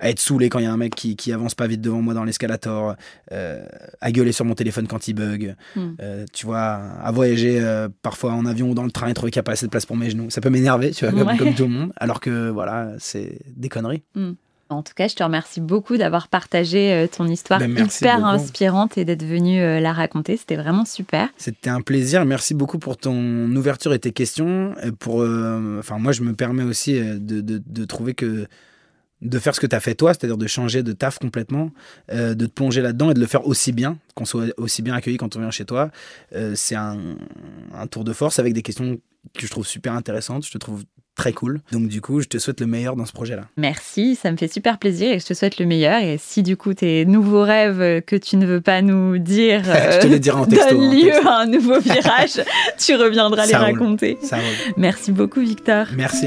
[0.00, 2.02] à être saoulé quand il y a un mec qui, qui avance pas vite devant
[2.02, 2.94] moi dans l'escalator,
[3.32, 3.64] euh,
[4.00, 5.80] à gueuler sur mon téléphone quand il bug, Mm.
[6.00, 6.60] euh, tu vois,
[7.02, 9.44] à voyager euh, parfois en avion ou dans le train et trouver qu'il n'y a
[9.44, 10.30] pas assez de place pour mes genoux.
[10.30, 11.36] Ça peut m'énerver, tu vois, comme, Ouais.
[11.36, 14.02] comme tout le monde, alors que voilà, c'est des conneries.
[14.70, 18.26] En tout cas, je te remercie beaucoup d'avoir partagé ton histoire Ben, hyper beaucoup.
[18.28, 20.36] inspirante et d'être venu la raconter.
[20.38, 21.28] C'était vraiment super.
[21.36, 22.24] C'était un plaisir.
[22.24, 24.74] Merci beaucoup pour ton ouverture et tes questions.
[24.98, 25.16] Pour,
[25.78, 28.46] enfin, moi, je me permets aussi de, de- de trouver que
[29.24, 31.70] de faire ce que tu as fait toi, c'est-à-dire de changer de taf complètement,
[32.12, 34.94] euh, de te plonger là-dedans et de le faire aussi bien, qu'on soit aussi bien
[34.94, 35.90] accueilli quand on vient chez toi.
[36.34, 36.98] Euh, c'est un,
[37.74, 38.98] un tour de force avec des questions
[39.36, 40.44] que je trouve super intéressantes.
[40.46, 41.60] Je te trouve très cool.
[41.70, 43.44] Donc, du coup, je te souhaite le meilleur dans ce projet-là.
[43.56, 46.02] Merci, ça me fait super plaisir et je te souhaite le meilleur.
[46.02, 49.62] Et si du coup tes nouveaux rêves euh, que tu ne veux pas nous dire
[49.64, 50.74] je te les dirai en texto.
[50.74, 52.42] donnent en lieu à un nouveau virage,
[52.78, 53.64] tu reviendras les roule.
[53.64, 54.18] raconter.
[54.22, 54.74] Ça roule.
[54.76, 55.86] Merci beaucoup Victor.
[55.96, 56.26] Merci.